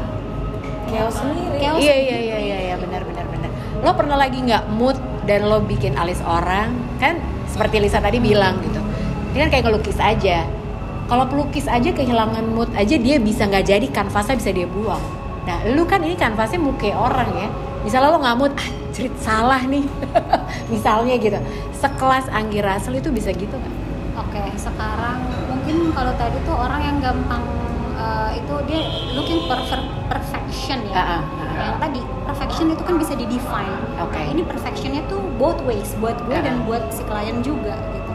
[0.89, 1.57] Chaos sendiri.
[1.57, 3.49] Chaos iya iya iya iya iya benar benar benar.
[3.81, 6.75] Lo pernah lagi nggak mood dan lo bikin alis orang?
[7.01, 7.17] Kan
[7.49, 8.81] seperti Lisa tadi bilang gitu.
[9.33, 10.45] Ini kan kayak ngelukis aja.
[11.09, 15.01] Kalau pelukis aja kehilangan mood aja dia bisa nggak jadi kanvasnya bisa dia buang.
[15.49, 17.47] Nah lu kan ini kanvasnya muka orang ya.
[17.81, 19.87] Misalnya lo nggak mood ah cerit salah nih
[20.73, 21.39] misalnya gitu
[21.71, 23.71] sekelas Anggi Russell itu bisa gitu kan
[24.19, 27.39] Oke, sekarang mungkin kalau tadi tuh orang yang gampang
[27.95, 28.83] uh, itu dia
[29.15, 30.99] looking for per- perfection ya.
[30.99, 31.21] Ah, ah.
[31.55, 33.79] Yang tadi perfection itu kan bisa di define.
[34.03, 34.19] Oke.
[34.19, 36.67] Nah, ini perfectionnya tuh both ways, buat gue Ah, dan ah.
[36.67, 38.11] buat si klien juga gitu.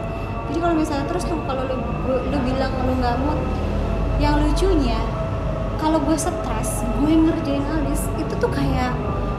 [0.53, 1.75] Jadi kalau misalnya terus tuh kalau lu,
[2.05, 3.41] lu, lu bilang lu nggak mood,
[4.21, 5.01] yang lucunya
[5.81, 8.93] kalau gue stres, gue ngerjain alis itu tuh kayak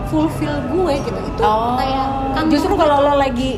[0.07, 1.19] fulfill gue gitu.
[1.21, 1.43] Itu
[1.77, 3.51] kayak kantor justru gue kalau lo lagi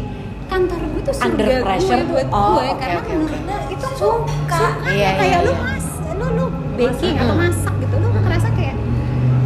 [0.47, 3.45] kantor gue tuh Under pressure gue buat oh, gue oke, karena oke, menurut oke.
[3.45, 4.61] gue itu Suka.
[4.87, 5.61] Iya, kayak iya, lu iya.
[5.61, 6.45] mas lu lu
[6.75, 7.43] baking atau Hmm.
[7.43, 8.75] masak gitu lu ngerasa kayak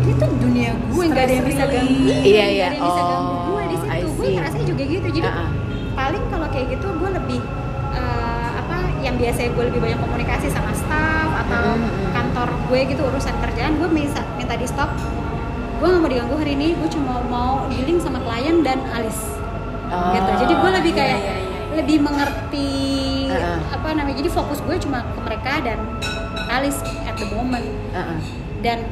[0.01, 2.03] ini tuh dunia gue nggak ada yang bisa ganggu.
[2.23, 2.65] Iya, iya.
[2.65, 5.49] ada yang bisa ganggu Oh, gue di situ gue ngerasa juga gitu jadi Ah, ah.
[5.93, 7.41] paling kalau kayak gitu gue lebih
[7.93, 12.11] eh, apa yang biasanya gue lebih banyak komunikasi sama staff atau Mm, mm, mm.
[12.13, 14.89] kantor gue gitu urusan kerjaan gue minta minta di stop
[15.83, 19.19] gue nggak mau diganggu hari ini gue cuma mau dealing sama klien dan alis
[19.93, 21.69] Oh, gitu jadi gue lebih iya, kayak iya, iya.
[21.77, 22.71] lebih mengerti
[23.29, 23.61] Uh-uh.
[23.77, 25.79] apa namanya jadi fokus gue cuma ke mereka dan
[26.49, 28.17] alis at the moment ah.
[28.65, 28.89] dan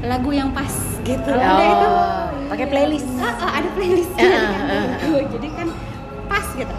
[0.00, 0.72] lagu yang pas
[1.04, 1.88] gitu Oh, Udah itu
[2.48, 3.12] pakai playlist.
[3.20, 5.22] ah, ah, ada playlist Uh-uh, kan, uh-uh.
[5.36, 5.68] jadi kan
[6.32, 6.72] pas gitu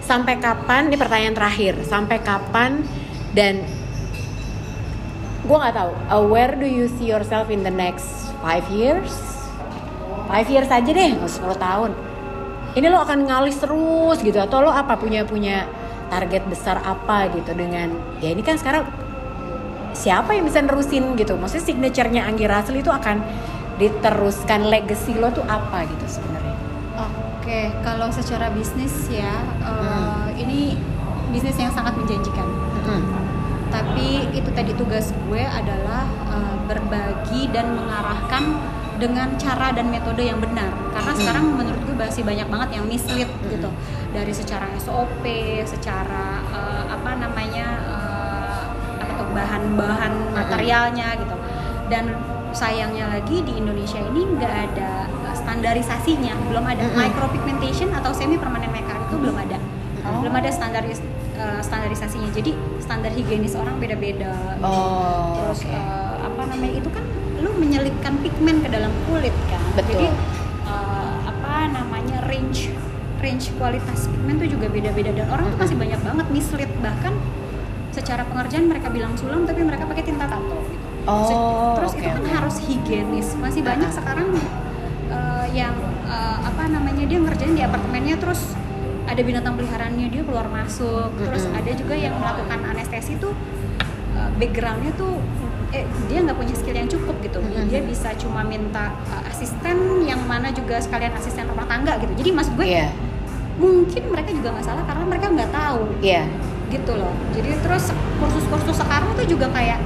[0.00, 2.80] sampai kapan ini pertanyaan terakhir sampai kapan
[3.36, 3.60] dan
[5.44, 9.14] gue nggak tahu uh, where do you see yourself in the next five years
[10.28, 11.90] five years aja deh nggak usah 10 tahun
[12.72, 15.68] ini lo akan ngalis terus gitu atau lo apa punya punya
[16.10, 18.84] target besar apa gitu dengan ya ini kan sekarang
[19.92, 23.20] siapa yang bisa nerusin gitu maksudnya signaturenya Anggi Russell itu akan
[23.76, 26.52] diteruskan legacy lo tuh apa gitu sebenarnya
[27.42, 30.30] Oke, kalau secara bisnis ya, Hmm.
[30.38, 30.78] ini
[31.34, 32.46] bisnis yang sangat menjanjikan.
[32.46, 33.02] Mm-mm.
[33.72, 38.60] Tapi itu tadi tugas gue adalah eh, berbagi dan mengarahkan
[38.96, 40.70] dengan cara dan metode yang benar.
[40.94, 41.18] Karena Hmm.
[41.18, 43.68] sekarang menurut gue masih banyak banget yang mislead gitu.
[44.12, 45.24] Dari secara SOP,
[45.64, 48.62] secara eh, apa namanya eh,
[49.00, 51.36] apa tuh bahan-bahan materialnya gitu.
[51.88, 52.12] Dan
[52.52, 57.00] sayangnya lagi di Indonesia ini nggak ada standarisasinya, belum ada Mm-mm.
[57.00, 59.56] micropigmentation atau semi permanent makeup itu belum ada.
[60.04, 60.20] Oh.
[60.20, 61.00] Belum ada standaris
[61.42, 62.30] eh, standarisasinya.
[62.30, 64.30] Jadi standar higienis orang beda-beda.
[64.54, 64.62] gitu.
[64.62, 65.74] Oh, Terus oke.
[65.74, 67.04] eh, apa namanya itu kan
[67.42, 69.62] lu menyelipkan pigmen ke dalam kulit kan.
[69.74, 69.90] Betul.
[69.92, 70.06] Jadi
[70.64, 72.70] eh, apa namanya range
[73.18, 77.14] range kualitas pigmen tuh juga beda-beda dan orang tuh masih banyak banget mislead bahkan
[77.92, 80.86] secara pengerjaan mereka bilang sulam tapi mereka pakai tinta tato gitu.
[81.02, 82.30] Oh, Terus oke, itu kan oke.
[82.30, 83.34] harus higienis.
[83.36, 84.32] Masih banyak sekarang
[85.10, 85.74] eh, yang
[86.06, 88.54] eh, apa namanya dia ngerjain di apartemennya terus
[89.04, 91.10] ada binatang peliharaannya dia keluar masuk.
[91.16, 93.34] Terus ada juga yang melakukan anestesi tuh
[94.12, 95.18] eh, backgroundnya tuh
[95.70, 97.38] eh dia nggak punya skill yang cukup gitu.
[97.66, 102.12] Dia bisa cuma minta eh, asisten yang mana juga sekalian asisten rumah tangga gitu.
[102.14, 102.88] Jadi maksud gue Iya,
[103.54, 106.24] mungkin mereka juga nggak salah karena mereka nggak tahu iya.
[106.66, 109.76] gitu loh jadi terus kursus-kursus sekarang tuh juga kayak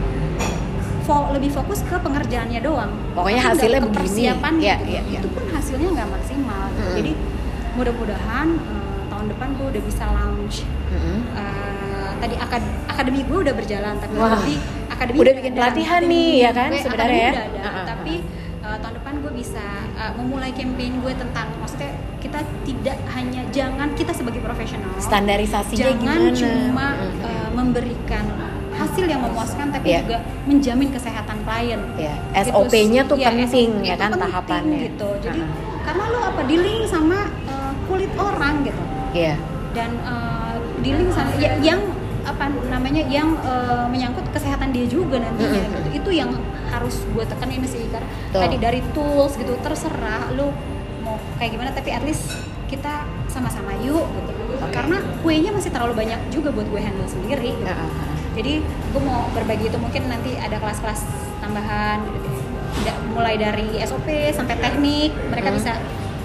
[1.02, 3.96] fo- lebih fokus ke pengerjaannya doang Pokoknya Tapi hasilnya begini.
[3.96, 4.86] persiapan Iya, gitu.
[4.86, 5.18] iya, iya.
[5.18, 6.78] itu pun hasilnya nggak maksimal gitu.
[6.78, 6.94] Mm-mm.
[6.94, 7.12] jadi
[7.74, 8.48] mudah-mudahan
[9.26, 10.56] tahun depan gue udah bisa launch
[10.86, 11.18] Mm-mm.
[11.34, 14.30] eh, tadi akad- akademi gue udah berjalan tapi Wah.
[14.32, 14.54] nanti
[14.88, 17.32] akademi Udah bikin pelatihan nih, ya kan, gue- sebenarnya ya?
[17.32, 17.84] udah ada, Uh-uh.
[17.84, 18.14] tapi
[18.62, 23.88] eh, tahun depan gue bisa eh, memulai campaign gue tentang maksudnya kita tidak hanya jangan
[23.92, 26.30] kita sebagai profesional Standarisasinya jangan gimana?
[26.32, 27.26] cuma Mm-mm.
[27.26, 28.24] uh, memberikan
[28.72, 30.00] hasil yang memuaskan tapi Iya.
[30.00, 31.80] juga menjamin kesehatan klien.
[31.96, 32.52] Iya, Gitu.
[32.52, 34.78] SOP-nya tuh Iya, penting ya kan penting tahapannya.
[34.86, 35.08] gitu.
[35.18, 35.82] Jadi Uh-uh.
[35.82, 38.82] karena lo apa dealing sama uh, kulit orang gitu
[39.16, 39.34] Iya.
[39.72, 41.80] dan uh, dealing sama ya, yang
[42.24, 45.92] apa namanya yang uh, menyangkut kesehatan dia juga nantinya Mm-mm.
[45.92, 46.00] gitu.
[46.02, 46.30] Itu yang
[46.68, 48.40] harus gue tekenin sih karena Betul.
[48.42, 50.50] tadi dari tools gitu terserah lo
[51.00, 52.34] mau kayak gimana tapi at least
[52.66, 54.32] kita sama-sama yuk gitu.
[54.58, 54.72] Oke.
[54.74, 57.54] Karena kuenya masih terlalu banyak juga buat gue handle sendiri.
[57.54, 57.68] gitu.
[57.68, 57.90] Uh-uh.
[58.34, 61.04] Jadi gue mau berbagi itu mungkin nanti ada kelas-kelas
[61.38, 62.28] tambahan gitu.
[63.14, 65.56] Mulai dari SOP sampai teknik mereka Hmm.
[65.56, 65.72] bisa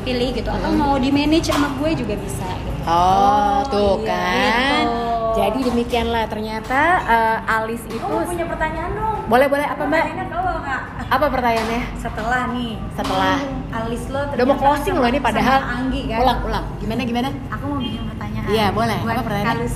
[0.01, 0.79] pilih gitu atau Hmm.
[0.79, 2.69] mau di manage sama gue juga bisa gitu.
[2.83, 4.83] Oh, tuh iya, kan.
[4.83, 5.09] gitu.
[5.31, 9.17] Jadi demikianlah ternyata eh, Alis itu Aku punya pertanyaan dong.
[9.25, 9.89] boleh boleh apa Mbak?
[10.01, 11.81] Pertanyaannya kalau kak Apa pertanyaannya?
[11.95, 13.37] setelah nih Setelah.
[13.73, 15.59] alis lo Udah mau closing loh ini padahal.
[15.61, 16.65] sama Anggi kan Ulang ulang.
[16.77, 17.27] Gimana gimana?
[17.47, 18.97] aku mau bikin pertanyaan Iya, boleh.
[18.99, 19.67] buat Apa pertanyaannya?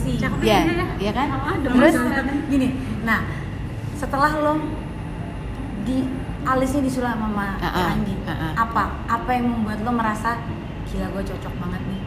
[0.42, 0.60] Iya,
[0.98, 1.28] iya kan?
[1.64, 1.94] Terus
[2.46, 2.68] gini
[3.02, 3.20] nah
[3.96, 4.56] setelah lo
[5.82, 5.98] di
[6.46, 8.54] alisnya disulam sama Ah-ah, Anggi ah-ah.
[8.56, 10.38] apa apa yang membuat lo merasa
[10.86, 12.02] gila gue cocok banget nih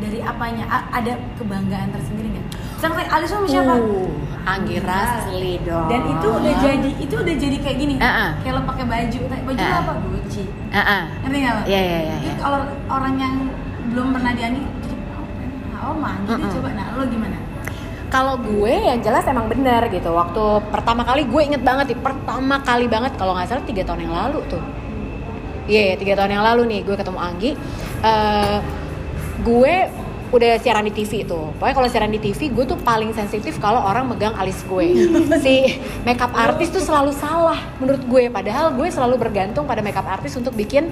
[0.00, 4.08] dari apanya A- ada kebanggaan tersendiri nggak sampai alis lo sama siapa Uh,
[4.42, 5.84] Anggi Rasli dong.
[5.86, 8.30] dan itu udah jadi itu udah jadi kayak gini Ah-ah.
[8.40, 9.82] kayak lo pakai baju baju lo Ah-ah.
[9.82, 11.02] apa Gucci Heeh.
[11.20, 12.34] ngerti nggak lo Iya, iya, iya, Jadi iya.
[12.38, 13.34] kalau orang yang
[13.86, 15.26] belum pernah di Anggi jadi oh,
[15.82, 16.54] oh mah jadi Mm-mm.
[16.54, 17.36] coba nah lo gimana
[18.10, 20.10] Kalau gue yang jelas emang benar gitu.
[20.10, 20.42] Waktu
[20.74, 24.14] pertama kali gue inget banget nih, pertama kali banget kalau nggak salah tiga tahun yang
[24.14, 24.62] lalu tuh.
[25.70, 27.50] Iya, yeah, tiga tahun yang lalu nih gue ketemu Anggi.
[28.02, 28.58] Eh,
[29.46, 29.74] gue
[30.30, 31.54] udah siaran di TV tuh.
[31.58, 35.06] Pokoknya kalau siaran di TV gue tuh paling sensitif kalau orang megang alis gue.
[35.46, 38.26] si makeup artist tuh selalu salah menurut gue.
[38.30, 40.90] Padahal gue selalu bergantung pada makeup artist untuk bikin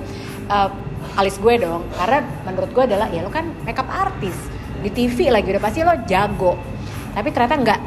[0.50, 0.70] eh,
[1.18, 1.86] alis gue dong.
[1.98, 5.94] Karena menurut gue adalah ya lo kan makeup artist di TV lagi udah pasti lo
[6.06, 6.77] jago.
[7.18, 7.80] Tapi ternyata enggak.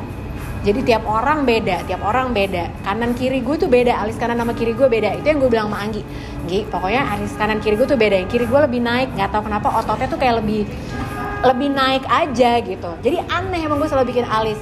[0.62, 2.68] Jadi tiap orang beda, tiap orang beda.
[2.84, 5.18] Kanan kiri gue tuh beda, alis kanan sama kiri gue beda.
[5.18, 6.04] Itu yang gue bilang sama Anggi.
[6.44, 8.20] Anggi, pokoknya alis kanan kiri gue tuh beda.
[8.20, 10.68] Yang kiri gue lebih naik, nggak tahu kenapa ototnya tuh kayak lebih
[11.42, 12.92] lebih naik aja gitu.
[13.02, 14.60] Jadi aneh emang gue selalu bikin alis.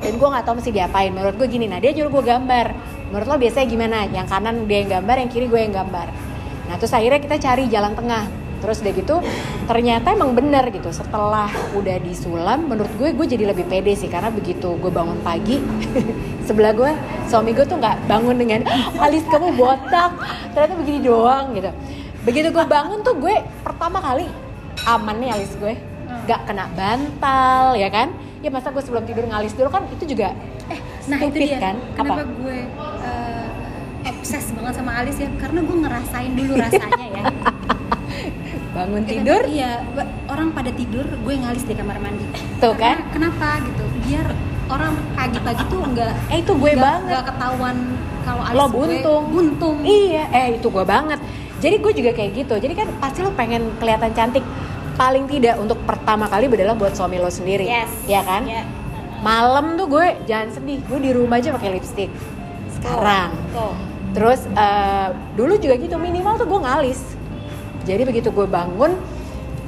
[0.00, 1.12] Dan gue nggak tahu mesti diapain.
[1.12, 2.66] Menurut gue gini, nah dia nyuruh gue gambar.
[3.12, 3.98] Menurut lo biasanya gimana?
[4.08, 6.08] Yang kanan dia yang gambar, yang kiri gue yang gambar.
[6.66, 8.45] Nah terus akhirnya kita cari jalan tengah.
[8.66, 9.16] Terus udah gitu
[9.64, 10.90] ternyata emang bener gitu.
[10.90, 14.10] Setelah udah disulam menurut gue gue jadi lebih pede sih.
[14.10, 15.62] Karena begitu gue bangun pagi
[16.50, 16.90] sebelah gue
[17.30, 20.18] suami gue tuh nggak bangun dengan "Ah, alis kamu botak.
[20.50, 21.70] Ternyata begini doang gitu.
[22.26, 24.26] Begitu gue bangun tuh gue pertama kali
[24.82, 25.78] aman nih alis gue.
[26.26, 28.10] Nggak kena bantal ya kan?
[28.42, 30.34] Ya masa gue sebelum tidur ngalis dulu kan itu juga
[31.06, 31.58] Nah itu stupid dia.
[31.62, 31.74] kan?
[31.94, 32.22] Kenapa apa?
[32.26, 32.58] gue
[32.98, 33.46] uh,
[34.10, 35.30] obses banget sama alis ya?
[35.38, 37.22] Karena gue ngerasain dulu rasanya ya
[38.76, 39.72] bangun Kita- tidur iya
[40.26, 42.28] orang pada tidur gue ngalis di kamar mandi
[42.60, 42.96] Tuh Karena- kan?
[43.10, 44.26] kenapa gitu biar
[44.66, 47.76] orang pagi-pagi tuh enggak eh itu gue banget nggak ketahuan
[48.22, 49.22] kalau alis Lo gue buntung.
[49.30, 51.22] buntung Iya, eh itu gue banget.
[51.56, 52.54] Jadi gue juga kayak gitu.
[52.58, 54.42] Jadi kan pasti lo pengen kelihatan cantik.
[54.98, 57.64] Paling tidak untuk pertama kali adalah buat suami lo sendiri.
[57.64, 58.42] yes Ya kan?
[58.44, 58.66] Ya.
[59.22, 60.82] Malam tuh gue jangan sedih.
[60.84, 62.10] Gue di rumah aja pakai lipstick.
[62.72, 63.30] Sekarang.
[63.54, 63.78] tuh
[64.10, 67.00] Terus eh, dulu juga gitu minimal tuh gue ngalis.
[67.86, 68.92] Jadi begitu gue bangun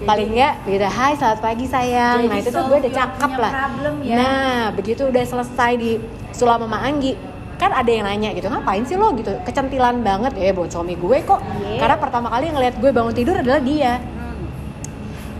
[0.00, 3.52] paling nggak begitu hai selamat pagi sayang Jadi nah itu tuh gue udah cakep lah
[3.56, 4.14] problem ya.
[4.14, 5.98] nah begitu udah selesai di
[6.30, 7.18] sulam sama Anggi
[7.56, 11.18] kan ada yang nanya gitu ngapain sih lo gitu kecentilan banget ya buat suami gue
[11.20, 11.82] kok Iya.
[11.82, 14.46] karena pertama kali ngeliat gue bangun tidur adalah dia Hmm.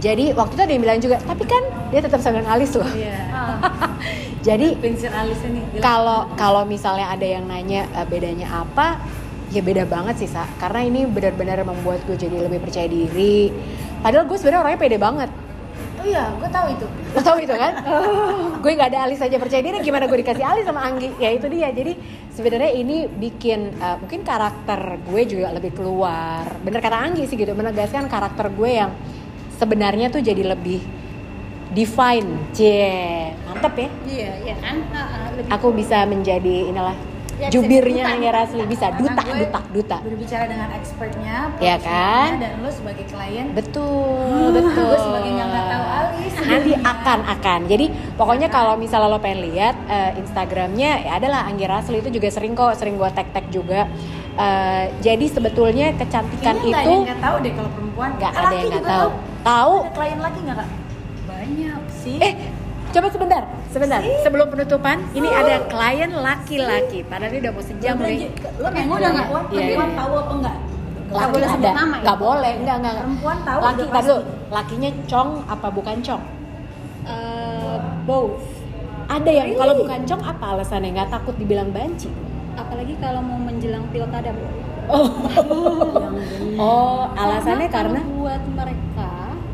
[0.00, 3.14] jadi waktu itu ada yang bilang juga tapi kan dia tetap sangat alis loh Iya.
[3.30, 3.56] Ah.
[4.42, 4.74] jadi
[5.78, 8.98] kalau kalau misalnya ada yang nanya eh, bedanya apa
[9.52, 10.44] ya beda banget sih sa.
[10.60, 13.52] Karena ini benar-benar membuat gue jadi lebih percaya diri.
[14.00, 15.30] Padahal gue sebenarnya orangnya pede banget.
[15.98, 16.86] Oh iya, gue tahu itu.
[16.86, 17.74] lo tau itu kan?
[18.62, 21.10] Gue nggak ada alis aja percaya diri gimana gue dikasih alis sama Anggi?
[21.18, 21.74] Ya itu dia.
[21.74, 21.98] Jadi
[22.30, 26.46] sebenarnya ini bikin eh, mungkin karakter gue juga lebih keluar.
[26.62, 28.94] Bener kata Anggi sih gitu menegaskan karakter gue yang
[29.58, 30.78] sebenarnya tuh jadi lebih
[31.74, 33.88] define cie mantep ya.
[34.06, 34.76] Iya iya kan?
[34.94, 35.28] Ah, ah,
[35.58, 36.94] aku bisa menjadi inilah
[37.38, 42.30] Ya, jubirnya duta, Anggi Rasli bisa duta gue duta duta Berbicara dengan expertnya, Ya kan?
[42.36, 43.54] dan lo sebagai klien.
[43.54, 46.32] betul betul Gue sebagai yang nggak tahu alis.
[46.40, 51.62] nanti akan akan jadi pokoknya kalau misalnya lo pengen lihat eh, Instagramnya ya adalah Anggi
[51.64, 53.86] Rasli itu juga sering kok sering gua tag tag juga
[54.34, 58.08] Eh, jadi sebetulnya kecantikan Kayaknya itu nggak tahu deh kalau perempuan.
[58.14, 59.08] nggak ada yang nggak tahu
[59.42, 60.68] tahu klien laki nggak kak?
[61.24, 62.16] banyak Sih.
[62.20, 62.34] eh
[62.88, 64.00] coba sebentar sebentar.
[64.22, 67.04] Sebelum penutupan ini ada klien laki-laki.
[67.04, 68.28] Padahal ini udah mau sejam nih
[68.58, 69.26] lo nanya udah nggak?
[69.28, 69.86] perempuan, Iya, iya.
[69.94, 70.56] tahu apa enggak?
[71.08, 71.18] Nggak?
[71.18, 71.70] Laki boleh sebut ada.
[71.72, 72.02] nama ya?
[72.04, 74.16] nggak boleh enggak enggak Perempuan tahu laki dulu.
[74.50, 76.22] lakinya cong apa bukan cong?
[77.04, 78.40] Eh, both.
[79.08, 80.90] Ada yang kalau bukan cong apa alasannya?
[80.92, 82.08] Nggak takut dibilang banci?
[82.54, 84.48] Apalagi kalau mau menjelang pilkada bro
[86.58, 87.02] oh.
[87.14, 89.08] Alasannya karena kalau buat mereka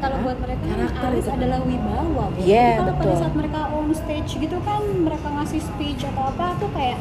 [0.05, 1.32] kalau buat mereka Karakter alis itu.
[1.32, 2.24] adalah wibawa.
[2.34, 3.16] Iya, Jadi kalau pada betul.
[3.18, 6.98] saat mereka on stage gitu kan mereka ngasih speech atau apa tuh kayak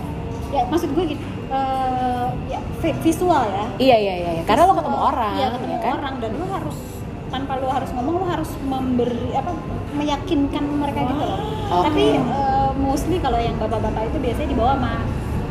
[0.50, 4.44] ya maksud gue gitu eh, ya vi- visual ya iya iya iya iya.
[4.44, 5.10] karena lo ketemu Visual.
[5.10, 6.78] orang iya ketemu ya kan orang dan lo harus
[7.28, 9.50] tanpa lo harus ngomong lo harus memberi apa
[9.94, 11.40] meyakinkan mereka gitu loh
[11.72, 11.84] Oke.
[11.84, 14.94] tapi eh, mostly kalau yang bapak-bapak itu biasanya dibawa sama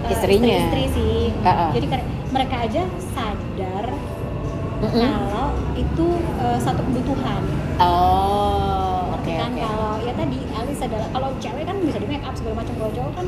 [0.07, 0.55] eh, Istrinya.
[0.61, 1.67] istri sih Ha-ha.
[1.75, 3.87] jadi kayak mereka aja sadar
[4.81, 5.03] Mm-mm.
[5.03, 5.42] kalau
[5.93, 6.07] itu
[6.41, 7.43] eh, satu kebutuhan
[7.77, 12.33] oh oke kan kalau ya tadi alis adalah kalau cewek kan bisa di make up
[12.33, 13.27] segala macam kalau cowok kan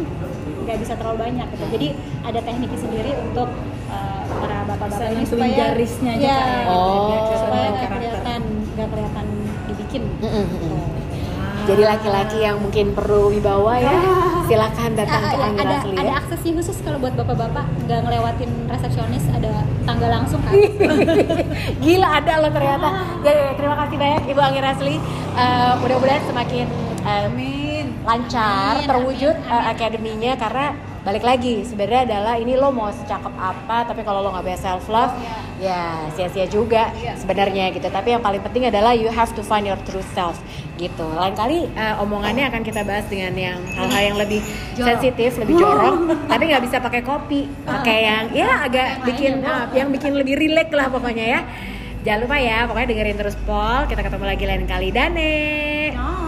[0.64, 1.88] nggak bisa terlalu banyak gitu jadi
[2.24, 3.48] ada tekniknya sendiri untuk
[3.92, 6.64] eh, para bapak-bapak ini supaya garisnya aja, ya, Kak, ya.
[6.72, 7.36] Oh.
[7.36, 7.92] supaya nggak Karakter.
[7.92, 8.42] kelihatan
[8.74, 9.26] nggak kelihatan
[9.68, 10.82] dibikin Mm-mm, mm-mm.
[11.64, 13.96] Jadi laki-laki yang mungkin perlu wibawa ya
[14.48, 17.64] silakan datang Ah, ke ada, Anggi ada, Rasli ada ya aksesnya khusus kalau buat bapak-bapak
[17.88, 19.52] nggak ngelewatin resepsionis ada
[19.84, 20.52] tangga langsung kan
[21.84, 22.88] Gila ada lo ternyata.
[23.24, 24.96] Ya, ya, terima kasih banyak Ibu Anggi Rasli.
[25.36, 26.66] Eh, mudah-mudahan semakin
[28.04, 29.72] lancar Amin, terwujud amin, eh, amin.
[29.72, 30.66] akademinya karena
[31.04, 34.88] balik lagi sebenarnya adalah ini lo mau secakep apa tapi kalau lo nggak bisa self
[34.88, 35.12] love
[35.60, 37.14] ya sia-sia juga Iya.
[37.14, 37.86] sebenarnya gitu.
[37.86, 40.40] Tapi yang paling penting adalah you have to find your true self
[40.74, 41.04] gitu.
[41.14, 44.40] Lain kali eh, omongannya akan kita bahas dengan yang hal-hal yang lebih
[44.74, 47.46] sensitif lebih jorok tapi nggak bisa pakai kopi.
[47.62, 51.40] Pakai yang ya agak Yang bikin ah, yang bikin lebih rileks lah pokoknya ya.
[52.04, 54.88] Jangan lupa ya pokoknya dengerin terus Pol kita ketemu lagi lain kali.
[54.88, 55.32] Dane
[55.94, 56.23] Oh.